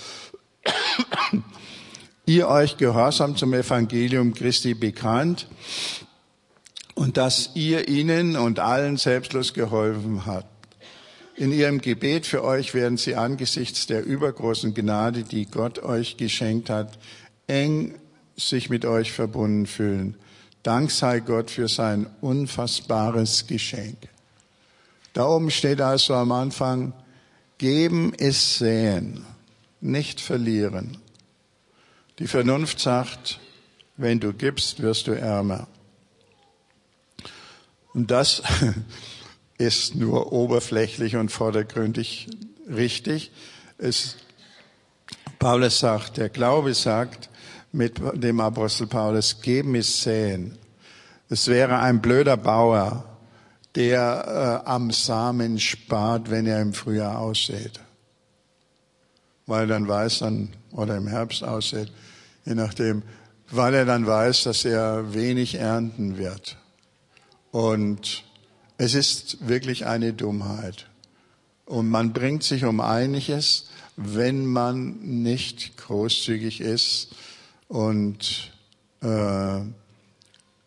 ihr 2.26 2.48
euch 2.48 2.78
gehorsam 2.78 3.36
zum 3.36 3.54
Evangelium 3.54 4.34
Christi 4.34 4.74
bekannt 4.74 5.48
und 6.96 7.17
dass 7.17 7.52
ihr 7.56 7.88
ihnen 7.88 8.36
und 8.36 8.60
allen 8.60 8.98
selbstlos 8.98 9.54
geholfen 9.54 10.26
habt. 10.26 10.48
In 11.36 11.52
ihrem 11.52 11.80
Gebet 11.80 12.26
für 12.26 12.43
euch 12.43 12.74
werden 12.74 12.98
sie 12.98 13.15
angesichts 13.15 13.86
der 13.86 14.04
übergroßen 14.04 14.74
Gnade, 14.74 15.22
die 15.22 15.46
Gott 15.46 15.78
euch 15.84 16.17
geschenkt 16.17 16.72
hat, 16.72 16.98
eng 17.47 17.95
sich 18.36 18.69
mit 18.69 18.86
euch 18.86 19.12
verbunden 19.12 19.65
fühlen. 19.65 20.15
Dank 20.63 20.91
sei 20.91 21.19
Gott 21.21 21.49
für 21.49 21.67
sein 21.67 22.07
unfassbares 22.21 23.47
Geschenk. 23.47 23.97
Da 25.13 25.27
oben 25.27 25.49
steht 25.49 25.81
also 25.81 26.13
am 26.13 26.31
Anfang, 26.31 26.93
geben 27.57 28.13
ist 28.13 28.60
sehen, 28.60 29.25
nicht 29.81 30.21
verlieren. 30.21 30.97
Die 32.19 32.27
Vernunft 32.27 32.79
sagt, 32.79 33.39
wenn 33.95 34.19
du 34.19 34.33
gibst, 34.33 34.81
wirst 34.81 35.07
du 35.07 35.12
ärmer. 35.12 35.67
Und 37.93 38.12
das 38.12 38.43
ist 39.57 39.95
nur 39.95 40.31
oberflächlich 40.31 41.15
und 41.15 41.31
vordergründig 41.31 42.27
richtig. 42.69 43.31
Es, 43.77 44.17
Paulus 45.39 45.79
sagt, 45.79 46.17
der 46.17 46.29
Glaube 46.29 46.73
sagt 46.73 47.29
mit 47.71 47.99
dem 48.13 48.39
Apostel 48.39 48.88
Paulus, 48.88 49.41
geben 49.41 49.75
ist 49.75 50.01
säen. 50.01 50.58
Es 51.30 51.47
wäre 51.47 51.80
ein 51.80 52.01
blöder 52.01 52.38
Bauer, 52.38 53.03
der 53.75 54.63
äh, 54.65 54.69
am 54.69 54.91
Samen 54.91 55.60
spart, 55.60 56.32
wenn 56.32 56.47
er 56.47 56.62
im 56.62 56.73
Frühjahr 56.73 57.19
aussät. 57.19 57.80
Weil 59.45 59.67
dann 59.67 59.88
weiß 59.88 60.19
dann, 60.19 60.49
oder 60.71 60.97
im 60.97 61.08
Herbst 61.08 61.43
aussät, 61.43 61.91
je 62.45 62.56
nachdem, 62.56 63.03
weil 63.51 63.73
er 63.73 63.86
dann 63.86 64.08
weiß, 64.08 64.43
dass 64.43 64.65
er 64.65 65.13
wenig 65.13 65.56
ernten 65.56 66.17
wird. 66.17 66.58
Und 67.51 68.23
es 68.77 68.93
ist 68.93 69.47
wirklich 69.47 69.86
eine 69.86 70.13
Dummheit. 70.13 70.88
Und 71.65 71.89
man 71.89 72.13
bringt 72.13 72.43
sich 72.43 72.65
um 72.65 72.80
einiges, 72.80 73.69
wenn 73.95 74.45
man 74.45 74.99
nicht 74.99 75.77
großzügig 75.77 76.62
ist 76.62 77.15
und 77.67 78.51
äh, 79.01 79.60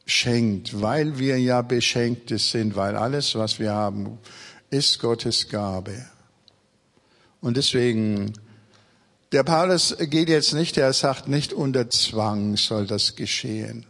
schenkt, 0.07 0.81
weil 0.81 1.19
wir 1.19 1.39
ja 1.39 1.63
Beschenkte 1.63 2.39
sind, 2.39 2.77
weil 2.77 2.97
alles, 2.97 3.35
was 3.35 3.59
wir 3.59 3.73
haben, 3.73 4.19
ist 4.71 4.99
Gottes 5.01 5.49
Gabe. 5.49 6.05
Und 7.41 7.57
deswegen, 7.57 8.33
der 9.33 9.45
Paulus 9.45 9.97
geht 9.99 10.29
jetzt 10.29 10.53
nicht, 10.53 10.77
er 10.77 10.93
sagt 10.93 11.29
nicht 11.29 11.53
unter 11.53 11.89
Zwang 11.91 12.57
soll 12.57 12.87
das 12.87 13.17
geschehen. 13.17 13.87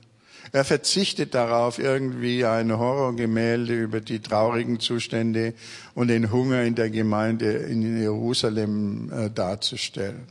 Er 0.52 0.64
verzichtet 0.64 1.34
darauf, 1.34 1.78
irgendwie 1.78 2.44
ein 2.44 2.76
Horrorgemälde 2.76 3.72
über 3.72 4.00
die 4.00 4.20
traurigen 4.20 4.80
Zustände 4.80 5.54
und 5.94 6.08
den 6.08 6.32
Hunger 6.32 6.62
in 6.62 6.74
der 6.74 6.90
Gemeinde 6.90 7.52
in 7.52 8.00
Jerusalem 8.00 9.12
äh, 9.12 9.30
darzustellen. 9.30 10.26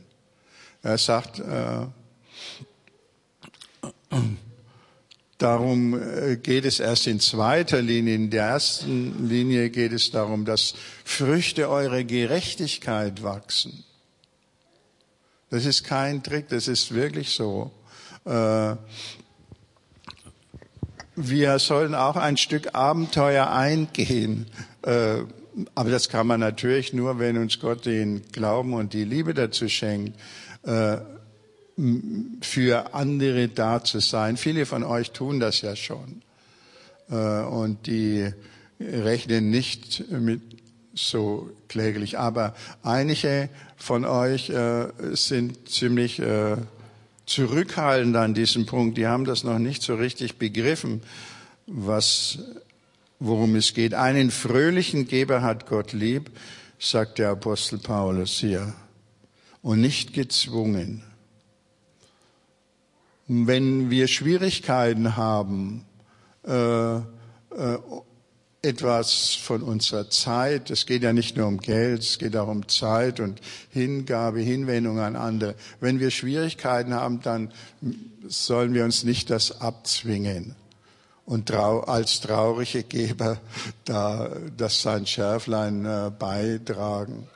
Er 0.82 0.98
sagt, 0.98 1.40
äh, 1.40 1.86
darum 5.40 5.98
äh, 6.00 6.36
geht 6.36 6.64
es 6.64 6.80
erst 6.80 7.06
in 7.06 7.18
zweiter 7.18 7.80
Linie. 7.82 8.14
In 8.14 8.30
der 8.30 8.44
ersten 8.44 9.28
Linie 9.28 9.70
geht 9.70 9.92
es 9.92 10.10
darum, 10.10 10.44
dass 10.44 10.74
Früchte 11.04 11.68
eurer 11.68 12.04
Gerechtigkeit 12.04 13.22
wachsen. 13.22 13.84
Das 15.48 15.64
ist 15.64 15.82
kein 15.84 16.22
Trick, 16.22 16.48
das 16.48 16.68
ist 16.68 16.94
wirklich 16.94 17.30
so. 17.30 17.72
Äh, 18.24 18.76
wir 21.16 21.58
sollen 21.58 21.94
auch 21.94 22.16
ein 22.16 22.36
Stück 22.36 22.74
Abenteuer 22.74 23.50
eingehen. 23.50 24.46
Äh, 24.82 25.22
aber 25.74 25.90
das 25.90 26.08
kann 26.08 26.26
man 26.26 26.40
natürlich 26.40 26.92
nur, 26.92 27.18
wenn 27.18 27.36
uns 27.36 27.58
Gott 27.58 27.86
den 27.86 28.22
Glauben 28.30 28.74
und 28.74 28.92
die 28.92 29.04
Liebe 29.04 29.34
dazu 29.34 29.68
schenkt, 29.68 30.18
für 32.40 32.94
andere 32.94 33.48
da 33.48 33.82
zu 33.82 34.00
sein. 34.00 34.36
Viele 34.36 34.66
von 34.66 34.82
euch 34.82 35.12
tun 35.12 35.40
das 35.40 35.60
ja 35.62 35.76
schon. 35.76 36.22
Äh, 37.10 37.42
und 37.42 37.86
die 37.86 38.30
rechnen 38.80 39.50
nicht 39.50 40.10
mit 40.10 40.40
so 40.94 41.50
kläglich. 41.68 42.18
Aber 42.18 42.54
einige 42.82 43.48
von 43.76 44.04
euch 44.04 44.52
sind 45.12 45.68
ziemlich 45.68 46.20
zurückhaltend 47.30 48.16
an 48.16 48.34
diesem 48.34 48.66
Punkt. 48.66 48.98
Die 48.98 49.06
haben 49.06 49.24
das 49.24 49.44
noch 49.44 49.58
nicht 49.58 49.82
so 49.82 49.94
richtig 49.94 50.36
begriffen, 50.36 51.02
was, 51.66 52.38
worum 53.20 53.54
es 53.54 53.72
geht. 53.72 53.94
Einen 53.94 54.30
fröhlichen 54.30 55.06
Geber 55.06 55.42
hat 55.42 55.66
Gott 55.66 55.92
lieb, 55.92 56.30
sagt 56.78 57.18
der 57.18 57.30
Apostel 57.30 57.78
Paulus 57.78 58.38
hier, 58.40 58.74
und 59.62 59.80
nicht 59.80 60.12
gezwungen. 60.12 61.04
Wenn 63.32 63.90
wir 63.90 64.08
Schwierigkeiten 64.08 65.16
haben, 65.16 65.84
äh, 66.44 66.96
äh, 66.96 67.00
etwas 68.62 69.34
von 69.34 69.62
unserer 69.62 70.10
Zeit. 70.10 70.70
Es 70.70 70.84
geht 70.84 71.02
ja 71.02 71.12
nicht 71.12 71.36
nur 71.36 71.46
um 71.46 71.58
Geld, 71.58 72.00
es 72.00 72.18
geht 72.18 72.36
auch 72.36 72.48
um 72.48 72.68
Zeit 72.68 73.20
und 73.20 73.40
Hingabe, 73.70 74.40
Hinwendung 74.40 74.98
an 74.98 75.14
andere. 75.14 75.54
Wenn 75.80 76.00
wir 76.00 76.10
Schwierigkeiten 76.10 76.92
haben, 76.92 77.22
dann 77.22 77.52
sollen 78.26 78.74
wir 78.74 78.84
uns 78.84 79.04
nicht 79.04 79.30
das 79.30 79.60
abzwingen 79.60 80.56
und 81.24 81.46
trau 81.46 81.80
als 81.80 82.20
traurige 82.20 82.82
Geber 82.82 83.38
da 83.84 84.28
das 84.56 84.82
sein 84.82 85.06
Schärflein 85.06 85.84
äh, 85.84 86.10
beitragen. 86.18 87.28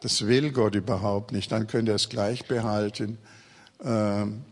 Das 0.00 0.26
will 0.26 0.52
Gott 0.52 0.74
überhaupt 0.74 1.32
nicht. 1.32 1.52
Dann 1.52 1.66
könnt 1.66 1.88
ihr 1.88 1.94
es 1.94 2.08
gleich 2.08 2.46
behalten. 2.48 3.18
Ähm, 3.84 4.42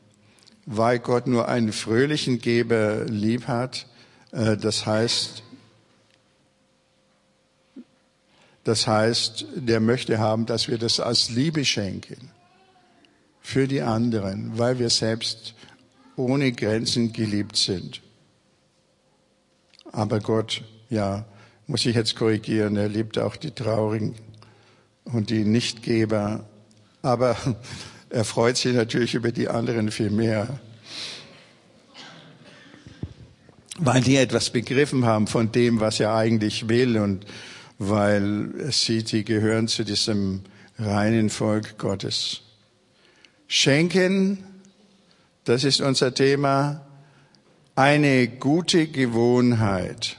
weil 0.66 0.98
Gott 0.98 1.27
nur 1.27 1.48
einen 1.48 1.72
fröhlichen 1.72 2.38
Geber 2.38 3.05
lieb 3.05 3.48
hat, 3.48 3.87
äh, 4.33 4.57
das 4.57 4.87
heißt, 4.87 5.42
das 8.64 8.87
heißt, 8.87 9.46
der 9.57 9.81
möchte 9.81 10.18
haben, 10.18 10.46
dass 10.46 10.68
wir 10.68 10.79
das 10.79 11.01
als 11.01 11.31
Liebe 11.31 11.64
schenken 11.64 12.31
für 13.40 13.66
die 13.66 13.83
anderen, 13.83 14.57
weil 14.57 14.79
wir 14.79 14.88
selbst 14.88 15.55
ohne 16.16 16.53
Grenzen 16.53 17.12
geliebt 17.12 17.57
sind. 17.57 18.01
Aber 19.90 20.20
Gott, 20.20 20.62
ja, 20.90 21.25
muss 21.66 21.85
ich 21.87 21.96
jetzt 21.96 22.16
korrigieren, 22.16 22.77
er 22.77 22.88
liebt 22.88 23.18
auch 23.18 23.37
die 23.37 23.51
Traurigen 23.51 24.14
und 25.05 25.31
die 25.31 25.44
Nichtgeber. 25.44 26.44
Aber 27.03 27.37
er 28.12 28.25
freut 28.25 28.59
sich 28.59 28.75
natürlich 28.75 29.14
über 29.14 29.33
die 29.33 29.48
anderen 29.48 29.90
viel 29.90 30.11
mehr, 30.11 30.61
weil 33.79 34.03
die 34.03 34.16
etwas 34.16 34.51
begriffen 34.51 35.07
haben 35.07 35.27
von 35.27 35.51
dem, 35.51 35.81
was 35.81 35.98
er 35.98 36.14
eigentlich 36.14 36.68
will 36.68 36.98
und 36.98 37.25
weil 37.79 38.51
er 38.61 38.70
sieht, 38.70 39.09
sie 39.09 39.25
gehören 39.25 39.66
zu 39.66 39.83
diesem 39.85 40.42
reinen 40.79 41.31
Volk 41.31 41.79
Gottes. 41.79 42.42
Schenken, 43.48 44.44
das 45.44 45.64
ist 45.64 45.81
unser 45.81 46.12
Thema, 46.12 46.87
eine 47.75 48.29
gute 48.29 48.88
Gewohnheit. 48.88 50.18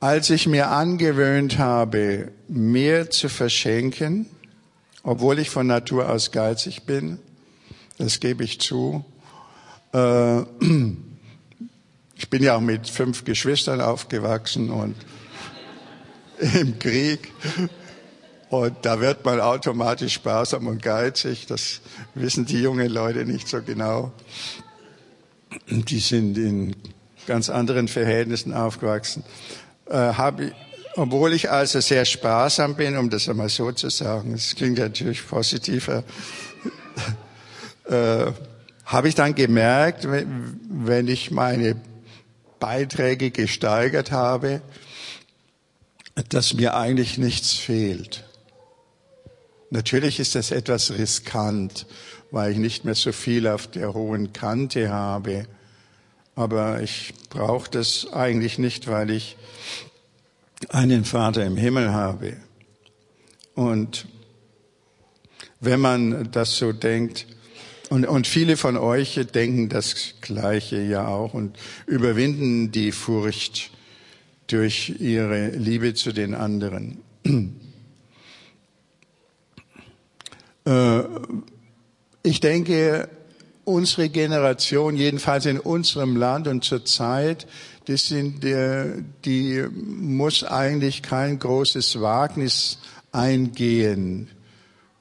Als 0.00 0.28
ich 0.28 0.48
mir 0.48 0.70
angewöhnt 0.70 1.58
habe, 1.58 2.32
mehr 2.48 3.10
zu 3.10 3.28
verschenken, 3.28 4.26
obwohl 5.04 5.38
ich 5.38 5.50
von 5.50 5.66
Natur 5.66 6.08
aus 6.08 6.32
geizig 6.32 6.84
bin, 6.84 7.18
das 7.98 8.18
gebe 8.18 8.42
ich 8.42 8.60
zu. 8.60 9.04
Äh, 9.92 10.40
ich 12.16 12.30
bin 12.30 12.42
ja 12.42 12.56
auch 12.56 12.60
mit 12.60 12.88
fünf 12.88 13.24
Geschwistern 13.24 13.80
aufgewachsen 13.80 14.70
und 14.70 14.96
im 16.54 16.78
Krieg. 16.78 17.32
Und 18.48 18.76
da 18.82 19.00
wird 19.00 19.24
man 19.24 19.40
automatisch 19.40 20.14
sparsam 20.14 20.66
und 20.66 20.82
geizig. 20.82 21.46
Das 21.46 21.80
wissen 22.14 22.46
die 22.46 22.60
jungen 22.60 22.88
Leute 22.88 23.24
nicht 23.24 23.48
so 23.48 23.62
genau. 23.62 24.12
Die 25.68 25.98
sind 26.00 26.36
in 26.38 26.76
ganz 27.26 27.50
anderen 27.50 27.88
Verhältnissen 27.88 28.52
aufgewachsen 28.52 29.22
äh, 29.86 29.96
habe, 29.96 30.52
obwohl 30.96 31.32
ich 31.32 31.50
also 31.50 31.80
sehr 31.80 32.04
sparsam 32.04 32.74
bin, 32.76 32.96
um 32.96 33.10
das 33.10 33.28
einmal 33.28 33.48
so 33.48 33.72
zu 33.72 33.90
sagen, 33.90 34.32
das 34.32 34.54
klingt 34.54 34.78
natürlich 34.78 35.26
positiver, 35.26 36.04
äh, 37.88 38.32
habe 38.84 39.08
ich 39.08 39.14
dann 39.14 39.34
gemerkt, 39.34 40.06
wenn 40.06 41.08
ich 41.08 41.30
meine 41.30 41.76
Beiträge 42.60 43.30
gesteigert 43.30 44.12
habe, 44.12 44.60
dass 46.28 46.54
mir 46.54 46.76
eigentlich 46.76 47.18
nichts 47.18 47.54
fehlt. 47.54 48.24
Natürlich 49.70 50.20
ist 50.20 50.34
das 50.34 50.50
etwas 50.50 50.92
riskant, 50.92 51.86
weil 52.30 52.52
ich 52.52 52.58
nicht 52.58 52.84
mehr 52.84 52.94
so 52.94 53.10
viel 53.12 53.48
auf 53.48 53.66
der 53.66 53.94
hohen 53.94 54.32
Kante 54.32 54.90
habe. 54.90 55.46
Aber 56.36 56.82
ich 56.82 57.14
brauche 57.30 57.70
das 57.70 58.12
eigentlich 58.12 58.58
nicht, 58.58 58.86
weil 58.86 59.10
ich 59.10 59.36
einen 60.70 61.04
Vater 61.04 61.44
im 61.44 61.56
Himmel 61.56 61.92
habe. 61.92 62.36
Und 63.54 64.06
wenn 65.60 65.80
man 65.80 66.30
das 66.30 66.56
so 66.56 66.72
denkt, 66.72 67.26
und, 67.90 68.06
und 68.06 68.26
viele 68.26 68.56
von 68.56 68.76
euch 68.76 69.20
denken 69.34 69.68
das 69.68 70.14
Gleiche 70.20 70.80
ja 70.80 71.06
auch 71.06 71.34
und 71.34 71.56
überwinden 71.86 72.72
die 72.72 72.92
Furcht 72.92 73.70
durch 74.46 74.94
ihre 75.00 75.50
Liebe 75.50 75.94
zu 75.94 76.12
den 76.12 76.34
anderen. 76.34 76.98
Äh, 80.66 81.02
ich 82.22 82.40
denke, 82.40 83.10
unsere 83.64 84.08
Generation, 84.08 84.96
jedenfalls 84.96 85.44
in 85.44 85.60
unserem 85.60 86.16
Land 86.16 86.48
und 86.48 86.64
zur 86.64 86.86
Zeit, 86.86 87.46
die, 87.86 87.96
sind, 87.96 88.42
die 89.24 89.66
muss 89.72 90.44
eigentlich 90.44 91.02
kein 91.02 91.38
großes 91.38 92.00
Wagnis 92.00 92.78
eingehen, 93.12 94.28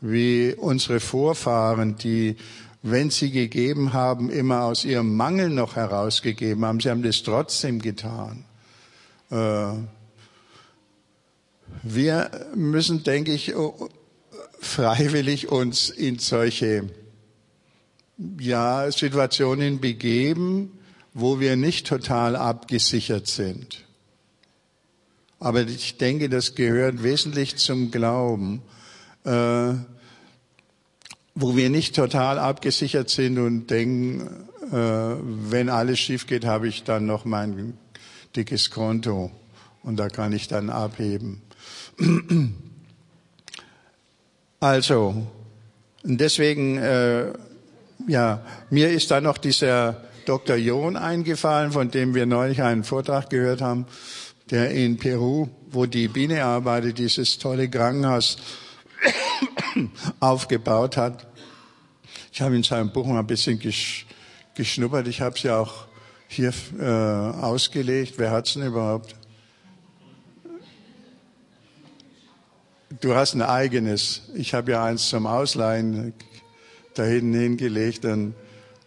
wie 0.01 0.53
unsere 0.57 0.99
Vorfahren, 0.99 1.95
die, 1.95 2.35
wenn 2.81 3.09
sie 3.09 3.31
gegeben 3.31 3.93
haben, 3.93 4.29
immer 4.29 4.63
aus 4.63 4.83
ihrem 4.83 5.15
Mangel 5.15 5.49
noch 5.49 5.75
herausgegeben 5.75 6.65
haben. 6.65 6.79
Sie 6.79 6.89
haben 6.89 7.03
das 7.03 7.23
trotzdem 7.23 7.81
getan. 7.81 8.43
Äh, 9.31 9.73
wir 11.83 12.31
müssen, 12.55 13.03
denke 13.03 13.33
ich, 13.33 13.53
freiwillig 14.59 15.49
uns 15.49 15.89
in 15.89 16.19
solche 16.19 16.89
ja, 18.39 18.91
Situationen 18.91 19.79
begeben, 19.79 20.72
wo 21.13 21.39
wir 21.39 21.55
nicht 21.55 21.87
total 21.87 22.35
abgesichert 22.35 23.27
sind. 23.27 23.83
Aber 25.39 25.61
ich 25.61 25.97
denke, 25.97 26.29
das 26.29 26.55
gehört 26.55 27.03
wesentlich 27.03 27.57
zum 27.57 27.91
Glauben, 27.91 28.61
äh, 29.25 29.73
wo 31.35 31.55
wir 31.55 31.69
nicht 31.69 31.95
total 31.95 32.39
abgesichert 32.39 33.09
sind 33.09 33.37
und 33.37 33.67
denken, 33.67 34.21
äh, 34.71 35.15
wenn 35.49 35.69
alles 35.69 35.99
schief 35.99 36.27
geht, 36.27 36.45
habe 36.45 36.67
ich 36.67 36.83
dann 36.83 37.05
noch 37.05 37.25
mein 37.25 37.77
dickes 38.35 38.71
Konto 38.71 39.31
und 39.83 39.97
da 39.97 40.09
kann 40.09 40.33
ich 40.33 40.47
dann 40.47 40.69
abheben. 40.69 41.41
Also, 44.59 45.27
deswegen, 46.03 46.77
äh, 46.77 47.33
ja, 48.07 48.45
mir 48.69 48.91
ist 48.91 49.11
da 49.11 49.19
noch 49.19 49.37
dieser 49.37 50.01
Dr. 50.25 50.55
John 50.55 50.95
eingefallen, 50.95 51.71
von 51.71 51.91
dem 51.91 52.15
wir 52.15 52.25
neulich 52.25 52.61
einen 52.61 52.83
Vortrag 52.83 53.29
gehört 53.29 53.61
haben, 53.61 53.85
der 54.49 54.71
in 54.71 54.97
Peru, 54.97 55.47
wo 55.69 55.85
die 55.85 56.07
Biene 56.07 56.43
arbeitet, 56.43 56.97
dieses 56.97 57.39
tolle 57.39 57.69
Krankenhaus 57.69 58.37
aufgebaut 60.19 60.97
hat. 60.97 61.27
Ich 62.31 62.41
habe 62.41 62.55
in 62.55 62.63
seinem 62.63 62.91
Buch 62.91 63.05
mal 63.05 63.19
ein 63.19 63.27
bisschen 63.27 63.59
geschnuppert. 64.55 65.07
Ich 65.07 65.21
habe 65.21 65.35
es 65.35 65.43
ja 65.43 65.59
auch 65.59 65.85
hier 66.27 66.53
äh, 66.79 66.83
ausgelegt. 66.83 68.15
Wer 68.17 68.31
hat's 68.31 68.53
denn 68.53 68.63
überhaupt? 68.63 69.15
Du 73.01 73.15
hast 73.15 73.33
ein 73.33 73.41
eigenes. 73.41 74.21
Ich 74.35 74.53
habe 74.53 74.71
ja 74.71 74.83
eins 74.83 75.09
zum 75.09 75.25
Ausleihen 75.25 76.13
da 76.93 77.03
hinten 77.03 77.33
hingelegt. 77.33 78.03
Dann 78.03 78.35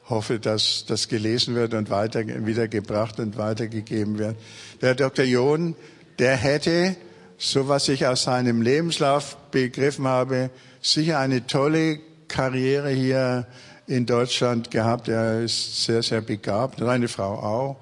hoffe, 0.09 0.38
dass 0.38 0.85
das 0.87 1.09
gelesen 1.09 1.55
wird 1.55 1.75
und 1.75 1.90
weiter, 1.90 2.25
wiedergebracht 2.47 3.19
und 3.19 3.37
weitergegeben 3.37 4.19
wird. 4.19 4.37
Der 4.81 4.95
Dr. 4.95 5.25
John, 5.25 5.75
der 6.19 6.37
hätte, 6.37 6.97
so 7.38 7.69
was 7.69 7.88
ich 7.88 8.07
aus 8.07 8.25
seinem 8.25 8.62
Lebenslauf 8.62 9.37
begriffen 9.51 10.07
habe, 10.07 10.51
sicher 10.81 11.19
eine 11.19 11.47
tolle 11.47 11.99
Karriere 12.29 12.90
hier 12.90 13.47
in 13.87 14.07
Deutschland 14.07 14.71
gehabt. 14.71 15.09
Er 15.09 15.42
ist 15.42 15.85
sehr, 15.85 16.03
sehr 16.03 16.21
begabt, 16.21 16.79
seine 16.79 17.09
Frau 17.09 17.35
auch. 17.35 17.77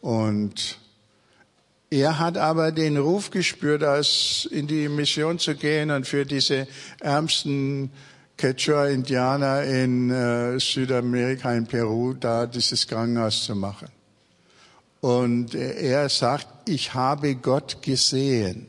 Und 0.00 0.78
er 1.90 2.18
hat 2.18 2.36
aber 2.36 2.72
den 2.72 2.96
Ruf 2.96 3.30
gespürt, 3.30 3.82
als 3.82 4.48
in 4.50 4.66
die 4.66 4.88
Mission 4.88 5.38
zu 5.38 5.54
gehen 5.54 5.90
und 5.90 6.06
für 6.06 6.26
diese 6.26 6.66
ärmsten 7.00 7.90
Quechua-Indianer 8.36 9.64
in 9.64 10.10
äh, 10.10 10.60
Südamerika, 10.60 11.54
in 11.54 11.66
Peru, 11.66 12.14
da 12.14 12.46
dieses 12.46 12.86
Krankenhaus 12.86 13.44
zu 13.44 13.54
machen. 13.54 13.88
Und 15.00 15.54
er 15.54 16.08
sagt, 16.08 16.68
ich 16.68 16.94
habe 16.94 17.36
Gott 17.36 17.82
gesehen, 17.82 18.66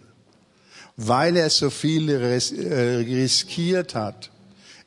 weil 0.96 1.36
er 1.38 1.50
so 1.50 1.70
viel 1.70 2.16
ris 2.16 2.52
äh, 2.52 2.98
riskiert 2.98 3.96
hat. 3.96 4.32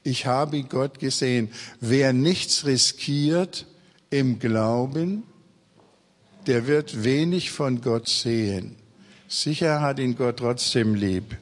Ich 0.02 0.26
habe 0.26 0.62
Gott 0.62 0.98
gesehen. 0.98 1.50
Wer 1.80 2.12
nichts 2.12 2.64
riskiert 2.64 3.66
im 4.10 4.38
Glauben, 4.38 5.24
der 6.46 6.66
wird 6.66 7.04
wenig 7.04 7.50
von 7.50 7.80
Gott 7.80 8.08
sehen. 8.08 8.76
Sicher 9.28 9.80
hat 9.80 9.98
ihn 9.98 10.16
Gott 10.16 10.38
trotzdem 10.38 10.94
lieb. 10.94 11.36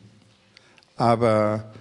Aber 0.96 1.72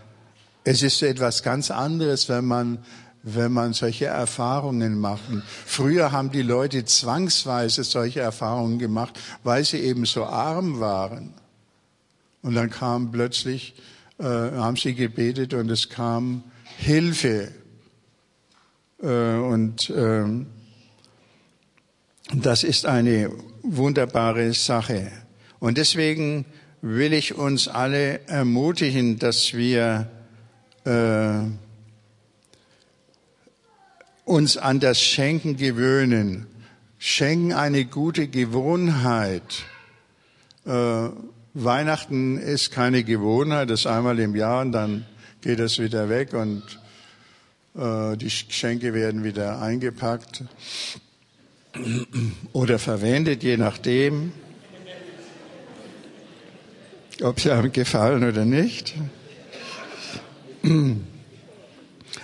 es 0.68 0.84
ist 0.84 1.02
etwas 1.02 1.44
ganz 1.44 1.72
anderes, 1.72 2.28
wenn 2.28 2.46
man 2.46 2.80
wenn 3.24 3.52
man 3.52 3.74
solche 3.74 4.06
Erfahrungen 4.06 5.00
macht. 5.00 5.24
Früher 5.66 6.14
haben 6.14 6.32
die 6.32 6.44
Leute 6.44 6.86
zwangsweise 6.86 7.84
solche 7.84 8.22
Erfahrungen 8.22 8.80
gemacht, 8.80 9.20
weil 9.44 9.66
sie 9.66 9.80
eben 9.80 10.06
so 10.06 10.26
arm 10.26 10.80
waren. 10.80 11.34
Und 12.42 12.56
dann 12.56 12.70
kam 12.70 13.12
plötzlich 13.12 13.76
äh, 14.20 14.24
haben 14.24 14.78
sie 14.78 14.94
gebetet 14.94 15.54
und 15.54 15.70
es 15.70 15.90
kam 15.90 16.44
Hilfe. 16.78 17.52
Äh, 19.02 19.36
und 19.36 19.90
äh, 19.90 20.26
das 22.34 22.64
ist 22.64 22.86
eine 22.86 23.32
wunderbare 23.64 24.54
Sache. 24.54 25.12
Und 25.60 25.78
deswegen 25.78 26.46
will 26.82 27.14
ich 27.14 27.36
uns 27.36 27.68
alle 27.68 28.26
ermutigen, 28.28 29.20
dass 29.20 29.54
wir 29.54 30.10
äh, 30.88 31.40
uns 34.24 34.58
an 34.58 34.80
das 34.80 35.02
Schenken 35.02 35.58
gewöhnen. 35.58 36.48
Schenken 36.98 37.54
eine 37.54 37.86
gute 37.86 38.28
Gewohnheit. 38.28 39.66
Äh, 40.66 41.10
Weihnachten 41.54 42.38
ist 42.38 42.72
keine 42.72 43.04
Gewohnheit, 43.04 43.70
das 43.70 43.86
einmal 43.86 44.20
im 44.20 44.36
Jahr 44.36 44.62
und 44.62 44.72
dann 44.72 45.06
geht 45.42 45.60
es 45.60 45.80
wieder 45.80 46.10
weg 46.10 46.34
und 46.34 46.64
äh, 47.76 48.16
die 48.18 48.26
Geschenke 48.26 48.94
werden 48.94 49.24
wieder 49.24 49.62
eingepackt 49.62 50.44
oder 52.54 52.80
verwendet, 52.80 53.44
je 53.44 53.58
nachdem, 53.58 54.32
ob 57.22 57.40
sie 57.40 57.52
einem 57.52 57.72
gefallen 57.72 58.24
oder 58.24 58.46
nicht. 58.46 58.96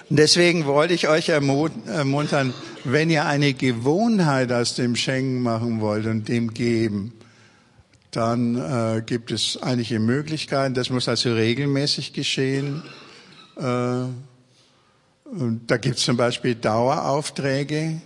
Deswegen 0.10 0.66
wollte 0.66 0.94
ich 0.94 1.08
euch 1.08 1.30
ermuntern, 1.30 2.54
wenn 2.84 3.10
ihr 3.10 3.26
eine 3.26 3.54
Gewohnheit 3.54 4.52
aus 4.52 4.76
dem 4.76 4.96
Schenken 4.96 5.42
machen 5.42 5.80
wollt 5.82 6.06
und 6.06 6.28
dem 6.28 6.54
geben, 6.54 7.14
dann 8.12 8.56
äh, 8.56 9.02
gibt 9.02 9.32
es 9.32 9.58
einige 9.62 10.00
Möglichkeiten. 10.00 10.74
Das 10.74 10.90
muss 10.90 11.08
also 11.08 11.34
regelmäßig 11.34 12.14
geschehen. 12.14 12.84
Äh, 13.58 14.06
da 15.66 15.78
gibt 15.78 15.98
es 15.98 16.06
zum 16.06 16.18
Beispiel 16.18 16.54
Daueraufträge. 16.54 18.02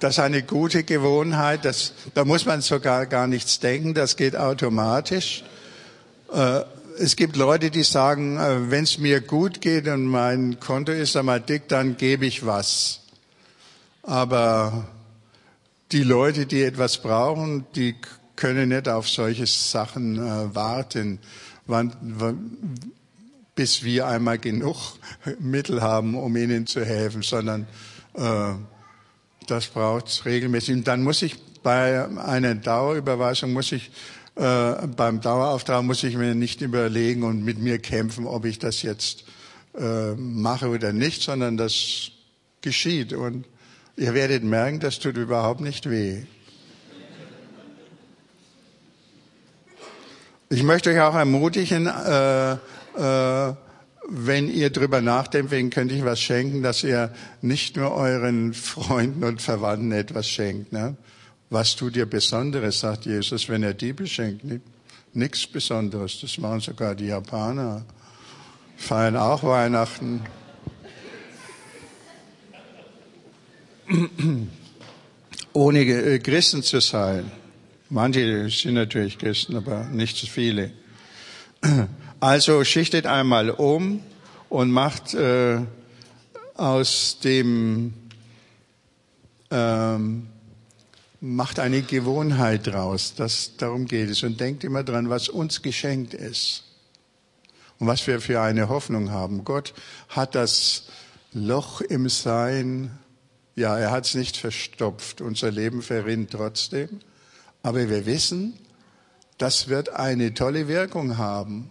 Das 0.00 0.14
ist 0.14 0.20
eine 0.20 0.42
gute 0.42 0.84
Gewohnheit. 0.84 1.64
Das, 1.64 1.92
da 2.14 2.24
muss 2.24 2.46
man 2.46 2.62
sogar 2.62 3.04
gar 3.06 3.26
nichts 3.26 3.60
denken. 3.60 3.92
Das 3.94 4.16
geht 4.16 4.36
automatisch. 4.36 5.44
Äh, 6.32 6.60
es 7.00 7.14
gibt 7.14 7.36
Leute, 7.36 7.70
die 7.70 7.84
sagen, 7.84 8.38
äh, 8.38 8.70
wenn 8.70 8.84
es 8.84 8.98
mir 8.98 9.20
gut 9.20 9.60
geht 9.60 9.86
und 9.88 10.06
mein 10.06 10.58
Konto 10.58 10.92
ist 10.92 11.16
einmal 11.16 11.40
dick, 11.40 11.68
dann 11.68 11.96
gebe 11.96 12.26
ich 12.26 12.44
was. 12.44 13.00
Aber 14.02 14.88
die 15.92 16.02
Leute, 16.02 16.46
die 16.46 16.62
etwas 16.62 16.98
brauchen, 16.98 17.66
die 17.76 17.94
können 18.36 18.70
nicht 18.70 18.88
auf 18.88 19.08
solche 19.08 19.46
Sachen 19.46 20.16
äh, 20.16 20.54
warten, 20.54 21.18
wann, 21.66 21.94
wann, 22.00 22.74
bis 23.54 23.84
wir 23.84 24.06
einmal 24.06 24.38
genug 24.38 24.76
Mittel 25.38 25.82
haben, 25.82 26.14
um 26.16 26.36
ihnen 26.36 26.66
zu 26.66 26.84
helfen, 26.84 27.22
sondern 27.22 27.66
äh, 28.14 28.54
das 29.46 29.66
braucht 29.68 30.24
regelmäßig. 30.24 30.74
Und 30.74 30.88
dann 30.88 31.02
muss 31.02 31.22
ich 31.22 31.36
bei 31.62 32.06
einer 32.18 32.54
Dauerüberweisung 32.54 33.52
muss 33.52 33.72
ich 33.72 33.90
äh, 34.38 34.86
beim 34.96 35.20
Dauerauftrag 35.20 35.82
muss 35.82 36.02
ich 36.04 36.16
mir 36.16 36.34
nicht 36.34 36.60
überlegen 36.60 37.22
und 37.24 37.44
mit 37.44 37.58
mir 37.58 37.78
kämpfen, 37.78 38.26
ob 38.26 38.44
ich 38.44 38.58
das 38.58 38.82
jetzt 38.82 39.24
äh, 39.78 40.14
mache 40.14 40.68
oder 40.68 40.92
nicht, 40.92 41.22
sondern 41.22 41.56
das 41.56 42.10
geschieht 42.60 43.12
und 43.12 43.44
Ihr 43.98 44.14
werdet 44.14 44.44
merken, 44.44 44.78
das 44.78 45.00
tut 45.00 45.16
überhaupt 45.16 45.60
nicht 45.60 45.90
weh. 45.90 46.22
Ich 50.50 50.62
möchte 50.62 50.90
euch 50.90 51.00
auch 51.00 51.16
ermutigen, 51.16 51.88
äh, 51.88 52.52
äh, 52.52 53.54
wenn 54.08 54.48
ihr 54.48 54.70
drüber 54.70 55.00
nachdenkt, 55.00 55.50
wen 55.50 55.70
könnte 55.70 55.96
ich 55.96 56.04
was 56.04 56.20
schenken, 56.20 56.62
dass 56.62 56.84
ihr 56.84 57.12
nicht 57.42 57.76
nur 57.76 57.92
euren 57.92 58.54
Freunden 58.54 59.24
und 59.24 59.42
Verwandten 59.42 59.90
etwas 59.90 60.28
schenkt. 60.28 60.72
Ne? 60.72 60.96
Was 61.50 61.76
tut 61.76 61.96
ihr 61.96 62.06
Besonderes, 62.06 62.80
sagt 62.80 63.06
Jesus, 63.06 63.48
wenn 63.48 63.62
er 63.62 63.74
die 63.74 63.92
beschenkt? 63.92 64.44
Nichts 65.14 65.46
Besonderes. 65.46 66.20
Das 66.20 66.36
machen 66.38 66.60
sogar 66.60 66.94
die 66.94 67.06
Japaner. 67.06 67.84
Feiern 68.76 69.16
auch 69.16 69.42
Weihnachten. 69.42 70.22
ohne 75.52 75.80
äh, 75.80 76.18
Christen 76.18 76.62
zu 76.62 76.80
sein. 76.80 77.30
Manche 77.90 78.48
sind 78.50 78.74
natürlich 78.74 79.18
Christen, 79.18 79.56
aber 79.56 79.84
nicht 79.84 80.16
so 80.16 80.26
viele. 80.26 80.72
Also 82.20 82.64
schichtet 82.64 83.06
einmal 83.06 83.48
um 83.48 84.02
und 84.48 84.72
macht 84.72 85.14
äh, 85.14 85.60
aus 86.56 87.20
dem 87.22 87.94
ähm, 89.52 90.26
macht 91.20 91.58
eine 91.58 91.82
Gewohnheit 91.82 92.66
draus. 92.66 93.14
Das, 93.16 93.56
darum 93.56 93.86
geht 93.86 94.10
es. 94.10 94.22
Und 94.22 94.40
denkt 94.40 94.64
immer 94.64 94.84
dran, 94.84 95.10
was 95.10 95.28
uns 95.28 95.62
geschenkt 95.62 96.14
ist. 96.14 96.64
Und 97.78 97.86
was 97.86 98.06
wir 98.06 98.20
für 98.20 98.40
eine 98.40 98.68
Hoffnung 98.68 99.10
haben. 99.10 99.44
Gott 99.44 99.74
hat 100.08 100.34
das 100.34 100.88
Loch 101.32 101.80
im 101.80 102.08
Sein 102.08 102.90
ja, 103.58 103.76
er 103.76 103.90
hat 103.90 104.06
es 104.06 104.14
nicht 104.14 104.36
verstopft. 104.36 105.20
Unser 105.20 105.50
Leben 105.50 105.82
verrinnt 105.82 106.30
trotzdem. 106.30 107.00
Aber 107.60 107.90
wir 107.90 108.06
wissen, 108.06 108.54
das 109.36 109.66
wird 109.66 109.88
eine 109.88 110.32
tolle 110.32 110.68
Wirkung 110.68 111.18
haben. 111.18 111.68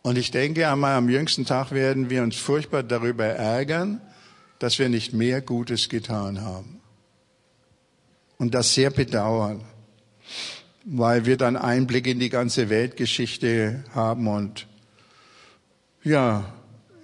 Und 0.00 0.16
ich 0.16 0.30
denke, 0.30 0.66
einmal 0.66 0.94
am 0.94 1.10
jüngsten 1.10 1.44
Tag 1.44 1.72
werden 1.72 2.08
wir 2.08 2.22
uns 2.22 2.36
furchtbar 2.36 2.82
darüber 2.82 3.26
ärgern, 3.26 4.00
dass 4.60 4.78
wir 4.78 4.88
nicht 4.88 5.12
mehr 5.12 5.42
Gutes 5.42 5.90
getan 5.90 6.40
haben. 6.40 6.77
Und 8.38 8.54
das 8.54 8.72
sehr 8.72 8.90
bedauern, 8.90 9.64
weil 10.84 11.26
wir 11.26 11.36
dann 11.36 11.56
Einblick 11.56 12.06
in 12.06 12.20
die 12.20 12.30
ganze 12.30 12.70
Weltgeschichte 12.70 13.84
haben 13.94 14.28
und 14.28 14.66
ja, 16.04 16.44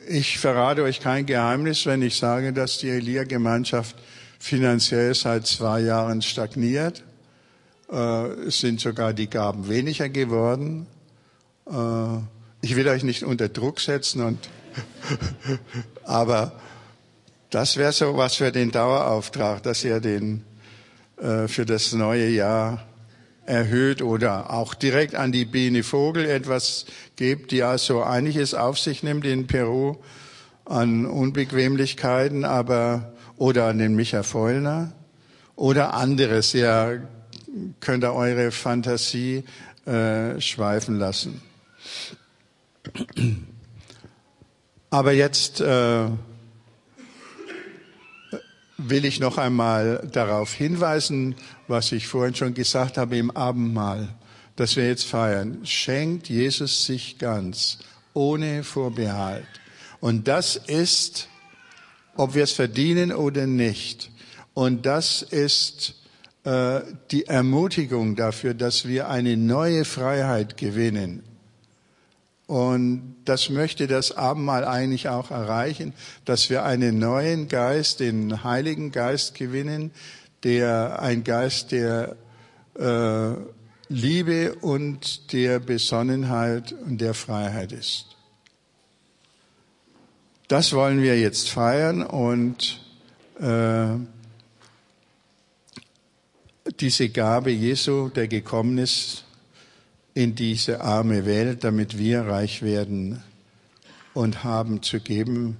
ich 0.08 0.38
verrate 0.38 0.82
euch 0.82 1.00
kein 1.00 1.26
Geheimnis, 1.26 1.86
wenn 1.86 2.02
ich 2.02 2.16
sage, 2.16 2.52
dass 2.52 2.78
die 2.78 2.90
Elia-Gemeinschaft 2.90 3.96
finanziell 4.38 5.14
seit 5.14 5.46
zwei 5.46 5.80
Jahren 5.80 6.22
stagniert. 6.22 7.02
Äh, 7.90 8.26
es 8.46 8.60
sind 8.60 8.80
sogar 8.80 9.12
die 9.12 9.28
Gaben 9.28 9.68
weniger 9.68 10.08
geworden. 10.08 10.86
Äh, 11.66 12.18
ich 12.60 12.76
will 12.76 12.88
euch 12.88 13.02
nicht 13.02 13.24
unter 13.24 13.48
Druck 13.48 13.80
setzen 13.80 14.22
und 14.22 14.38
aber 16.04 16.52
das 17.50 17.76
wäre 17.76 17.92
so 17.92 18.16
was 18.16 18.36
für 18.36 18.52
den 18.52 18.70
Dauerauftrag, 18.70 19.62
dass 19.62 19.84
ihr 19.84 20.00
den 20.00 20.44
äh, 21.24 21.48
für 21.48 21.64
das 21.64 21.94
neue 21.94 22.28
Jahr 22.28 22.84
erhöht 23.46 24.02
oder 24.02 24.52
auch 24.52 24.74
direkt 24.74 25.14
an 25.14 25.32
die 25.32 25.46
Biene 25.46 25.82
Vogel 25.82 26.26
etwas 26.26 26.84
gibt, 27.16 27.50
die 27.50 27.62
also 27.62 28.02
einiges 28.02 28.52
auf 28.52 28.78
sich 28.78 29.02
nimmt 29.02 29.24
in 29.24 29.46
Peru 29.46 29.96
an 30.66 31.06
Unbequemlichkeiten, 31.06 32.44
aber 32.44 33.14
oder 33.36 33.66
an 33.66 33.78
den 33.78 33.94
Micha 33.94 34.22
Feulner 34.22 34.92
oder 35.56 35.94
anderes. 35.94 36.52
Ja, 36.52 36.92
könnt 37.80 38.04
ihr 38.04 38.12
eure 38.12 38.50
Fantasie 38.50 39.44
äh, 39.86 40.38
schweifen 40.42 40.98
lassen. 40.98 41.40
Aber 44.90 45.12
jetzt 45.12 45.62
äh, 45.62 46.06
will 48.76 49.04
ich 49.04 49.20
noch 49.20 49.38
einmal 49.38 50.06
darauf 50.10 50.52
hinweisen, 50.52 51.34
was 51.68 51.92
ich 51.92 52.06
vorhin 52.06 52.34
schon 52.34 52.54
gesagt 52.54 52.98
habe 52.98 53.16
im 53.16 53.30
Abendmahl, 53.30 54.08
das 54.56 54.76
wir 54.76 54.86
jetzt 54.86 55.04
feiern. 55.04 55.60
Schenkt 55.64 56.28
Jesus 56.28 56.86
sich 56.86 57.18
ganz, 57.18 57.78
ohne 58.12 58.64
Vorbehalt. 58.64 59.46
Und 60.00 60.28
das 60.28 60.56
ist, 60.56 61.28
ob 62.16 62.34
wir 62.34 62.44
es 62.44 62.52
verdienen 62.52 63.12
oder 63.12 63.46
nicht. 63.46 64.10
Und 64.54 64.86
das 64.86 65.22
ist 65.22 65.94
äh, 66.44 66.80
die 67.10 67.26
Ermutigung 67.26 68.16
dafür, 68.16 68.54
dass 68.54 68.86
wir 68.86 69.08
eine 69.08 69.36
neue 69.36 69.84
Freiheit 69.84 70.56
gewinnen 70.56 71.22
und 72.46 73.16
das 73.24 73.48
möchte 73.48 73.86
das 73.86 74.12
Abendmahl 74.12 74.64
eigentlich 74.64 75.08
auch 75.08 75.30
erreichen, 75.30 75.94
dass 76.24 76.50
wir 76.50 76.64
einen 76.64 76.98
neuen 76.98 77.48
Geist, 77.48 78.00
den 78.00 78.44
Heiligen 78.44 78.92
Geist 78.92 79.34
gewinnen, 79.34 79.92
der 80.42 81.00
ein 81.00 81.24
Geist 81.24 81.72
der 81.72 82.16
äh, 82.78 83.32
Liebe 83.88 84.54
und 84.56 85.32
der 85.32 85.58
Besonnenheit 85.58 86.72
und 86.72 87.00
der 87.00 87.14
Freiheit 87.14 87.72
ist. 87.72 88.16
Das 90.48 90.74
wollen 90.74 91.00
wir 91.00 91.18
jetzt 91.18 91.48
feiern 91.48 92.02
und 92.02 92.80
äh, 93.40 93.86
diese 96.80 97.08
Gabe 97.08 97.50
Jesu, 97.50 98.08
der 98.08 98.28
gekommen 98.28 98.78
ist, 98.78 99.24
in 100.14 100.34
diese 100.34 100.80
arme 100.80 101.26
Welt, 101.26 101.64
damit 101.64 101.98
wir 101.98 102.22
reich 102.22 102.62
werden 102.62 103.22
und 104.14 104.44
haben 104.44 104.82
zu 104.82 105.00
geben 105.00 105.56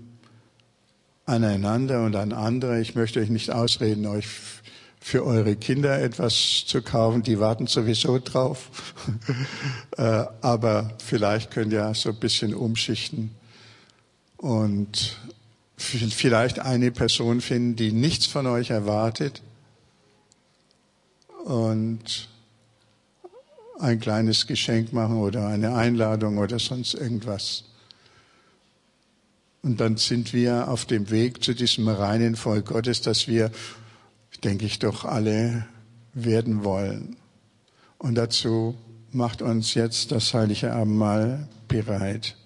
aneinander 1.26 2.05
und 2.05 2.16
an 2.16 2.32
andere. 2.32 2.80
Ich 2.80 2.94
möchte 2.94 3.20
euch 3.20 3.30
nicht 3.30 3.50
ausreden, 3.50 4.07
euch 4.07 4.26
für 5.00 5.24
eure 5.24 5.57
Kinder 5.57 6.00
etwas 6.00 6.64
zu 6.66 6.80
kaufen. 6.82 7.22
Die 7.22 7.38
warten 7.38 7.66
sowieso 7.66 8.18
drauf. 8.18 8.94
Äh, 9.96 10.24
aber 10.40 10.90
vielleicht 10.98 11.52
könnt 11.52 11.72
ihr 11.72 11.94
so 11.94 12.09
ein 12.09 12.16
bisschen 12.16 12.52
umschichten 12.52 13.30
und 14.38 15.16
vielleicht 15.76 16.59
eine 16.59 16.90
Person 16.90 17.40
finden, 17.40 17.76
die 17.76 17.92
nichts 17.92 18.26
von 18.26 18.48
euch 18.48 18.70
erwartet 18.70 19.40
und 21.44 22.28
ein 23.78 24.00
kleines 24.00 24.46
Geschenk 24.46 24.92
machen 24.92 25.16
oder 25.16 25.48
eine 25.48 25.74
Einladung 25.74 26.38
oder 26.38 26.58
sonst 26.58 26.94
irgendwas. 26.94 27.64
Und 29.62 29.80
dann 29.80 29.96
sind 29.96 30.32
wir 30.32 30.68
auf 30.68 30.84
dem 30.84 31.10
Weg 31.10 31.42
zu 31.42 31.54
diesem 31.54 31.88
reinen 31.88 32.36
Volk 32.36 32.66
Gottes, 32.66 33.00
das 33.00 33.28
wir, 33.28 33.50
denke 34.44 34.66
ich, 34.66 34.78
doch 34.78 35.04
alle 35.04 35.66
werden 36.12 36.64
wollen. 36.64 37.16
Und 37.98 38.16
dazu 38.16 38.76
macht 39.10 39.40
uns 39.40 39.74
jetzt 39.74 40.12
das 40.12 40.34
heilige 40.34 40.72
Abendmahl 40.72 41.48
bereit. 41.68 42.36